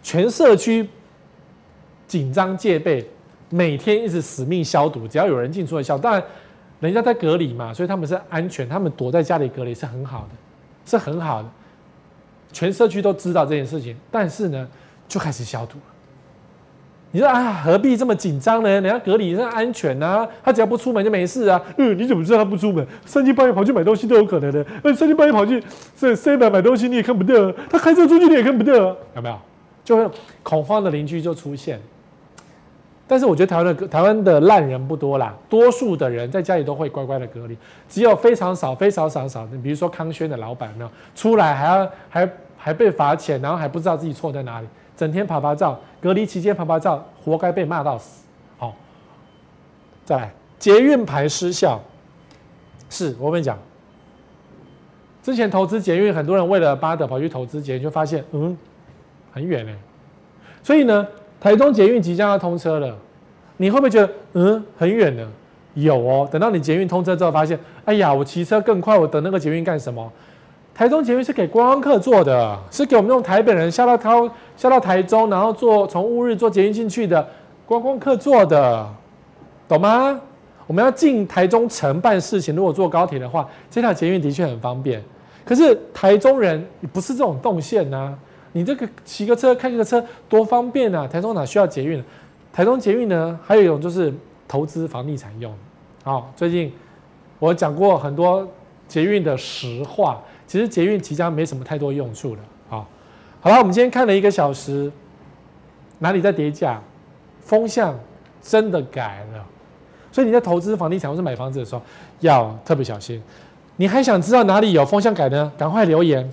[0.00, 0.88] 全社区
[2.06, 3.04] 紧张戒备，
[3.48, 5.98] 每天一直死命消毒，只要有人进出来消。
[5.98, 6.22] 当然，
[6.78, 10.36] 人家在隔离嘛，所以他们是安全，他们躲在家里隔离是很好的。
[10.86, 11.48] 是很好的，
[12.52, 14.68] 全社区都知道这件事情，但是呢，
[15.08, 15.84] 就开始消毒了。
[17.12, 18.68] 你说啊，何必这么紧张呢？
[18.68, 21.60] 人家隔离是安全呐、啊，他只要不出门就没事啊。
[21.76, 22.86] 嗯，你怎么知道他不出门？
[23.04, 24.64] 三更半夜跑去买东西都有可能的。
[24.84, 25.60] 嗯，三更半夜跑去
[25.96, 28.72] 这 seven 买东西你也看不到，他开车出去你也看不到，
[29.16, 29.36] 有没有？
[29.82, 30.08] 就会
[30.44, 31.80] 恐慌的邻居就出现。
[33.10, 37.58] 但是我觉得台湾的台湾的烂人不多啦，多数的人在家里都会乖乖的隔离，
[37.88, 48.24] 只有非常少、非常少少的，比如说康轩的老板呢，出来还要还还被罚钱，然后还不知道自己错在哪里，整天拍拍照，隔离期间拍拍照，活该被骂到死。
[48.56, 48.76] 好，
[50.04, 51.80] 再来，捷运牌失效，
[52.88, 53.58] 是我跟你讲，
[55.20, 58.56] 之前投资捷运，很多人为了巴德跑去投资捷运，就发现嗯
[59.32, 59.72] 很远呢，
[60.62, 61.04] 所以呢。
[61.40, 62.94] 台中捷运即将要通车了，
[63.56, 65.26] 你会不会觉得嗯很远呢？
[65.74, 70.12] 有哦，等到你捷运通车之后，发现哎呀，我骑车更快，我等那个捷运干什么？
[70.74, 74.10] 台中捷运是给观光客坐的，是给我们这种台北人下到台
[74.56, 77.26] 下到台中，然后坐从乌日坐捷运进去的
[77.66, 78.88] 观光客坐的，
[79.68, 80.20] 懂吗？
[80.66, 85.02] 我们要进台中城办事情，如果坐高铁的话，这条捷运的确很方便。
[85.44, 88.14] 可是台中人不是这种动线呐、
[88.52, 91.06] 你这个骑个车、开个车多方便啊！
[91.06, 92.02] 台中哪需要捷运？
[92.52, 93.38] 台中捷运呢？
[93.44, 94.12] 还有一种就是
[94.48, 95.54] 投资房地产用。
[96.02, 96.72] 好，最近
[97.38, 98.46] 我讲过很多
[98.88, 102.40] 捷运的实话，其实捷运即将没什么太多用处了。
[102.68, 102.88] 好，
[103.40, 104.90] 好了，我们今天看了一个小时，
[105.98, 106.80] 哪里在跌价？
[107.42, 107.98] 风向
[108.40, 109.44] 真的改了，
[110.12, 111.82] 所以你在投资房地产或是买房子的时候
[112.20, 113.20] 要特别小心。
[113.76, 115.50] 你还想知道哪里有风向改呢？
[115.56, 116.30] 赶快留言。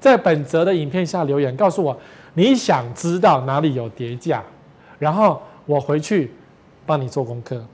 [0.00, 1.96] 在本则的影片下留言，告诉我
[2.34, 4.42] 你想知道哪里有跌价，
[4.98, 6.32] 然后我回去
[6.86, 7.64] 帮你做功课，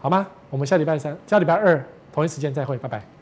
[0.00, 0.26] 好吗？
[0.50, 1.82] 我们下礼拜三、下礼拜二
[2.12, 3.15] 同一时间再会，拜拜。